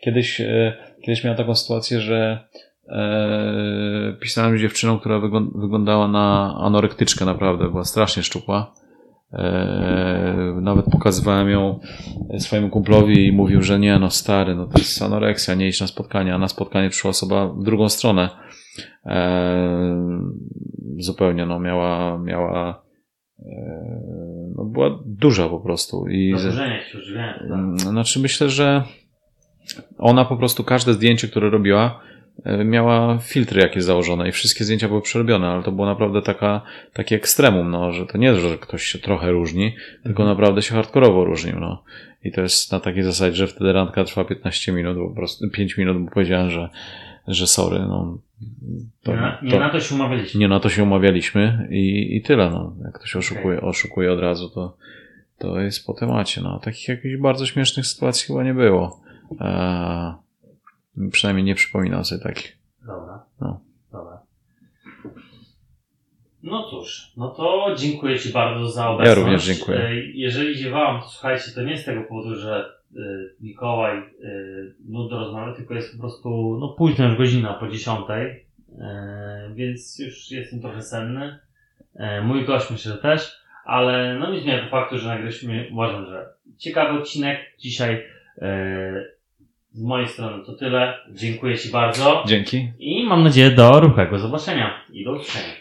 [0.00, 2.48] kiedyś, e, kiedyś miałem taką sytuację, że
[2.88, 8.72] e, pisałem z dziewczyną, która wyglą- wyglądała na anorektyczkę naprawdę, była strasznie szczupła.
[9.32, 11.80] E, nawet pokazywałem ją
[12.38, 15.86] swojemu kumplowi i mówił, że nie, no stary, no to jest anoreksja, nie iść na
[15.86, 18.28] spotkanie, a na spotkanie przyszła osoba w drugą stronę.
[19.06, 20.10] E,
[20.98, 22.86] zupełnie, no miała, miała
[24.56, 27.32] no była duża po prostu i Zaburzenia jakieś ożywiania.
[27.38, 27.42] tak?
[27.50, 28.82] Mm, znaczy myślę, że
[29.98, 32.00] ona po prostu każde zdjęcie, które robiła
[32.64, 36.62] miała filtry jakieś założone i wszystkie zdjęcia były przerobione, ale to było naprawdę taka,
[36.92, 41.24] takie ekstremum, no, że to nie, że ktoś się trochę różni, tylko naprawdę się hardkorowo
[41.24, 41.82] różnił, no.
[42.24, 45.50] I to jest na takiej zasadzie, że wtedy randka trwa 15 minut, bo po prostu
[45.50, 46.68] 5 minut, bo powiedziałem, że,
[47.28, 48.18] że sorry, no.
[49.02, 50.40] To, nie, na, nie to, na to się umawialiśmy.
[50.40, 52.76] nie na to się umawialiśmy i, i tyle, no.
[52.84, 54.76] Jak ktoś oszukuje, oszukuje od razu, to,
[55.38, 56.58] to jest po temacie, no.
[56.58, 59.00] Takich jakichś bardzo śmiesznych sytuacji chyba nie było.
[59.40, 60.25] Eee,
[61.12, 62.58] przynajmniej nie przypominam sobie takich.
[62.86, 63.24] Dobra.
[63.40, 63.60] No.
[63.92, 64.20] Dobra.
[66.42, 69.18] No cóż, no to dziękuję Ci bardzo za obecność.
[69.20, 69.78] również dziękuję.
[69.78, 73.00] E, Jeżeli ziewałam, to słuchajcie, to nie z tego powodu, że e,
[73.40, 74.02] Mikołaj e,
[74.88, 78.46] nudno rozmawia, tylko jest po prostu, no późno już godzina po dziesiątej,
[79.54, 81.38] więc już jestem trochę senny.
[82.24, 83.32] Mój gość myślę, że też,
[83.64, 86.26] ale no nie zmienia to faktu, że nagraliśmy, uważam, że
[86.58, 87.40] ciekawy odcinek.
[87.58, 88.02] Dzisiaj
[89.76, 90.98] z mojej strony to tyle.
[91.10, 92.24] Dziękuję Ci bardzo.
[92.26, 92.72] Dzięki.
[92.78, 95.54] I mam nadzieję do ruchłego zobaczenia i do usłyszenia.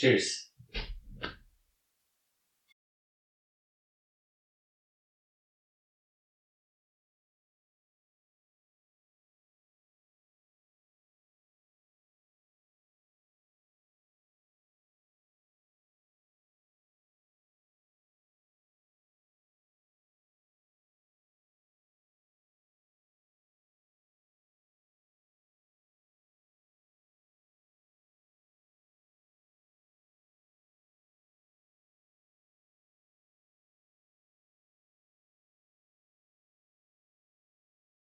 [0.00, 0.41] Cheers.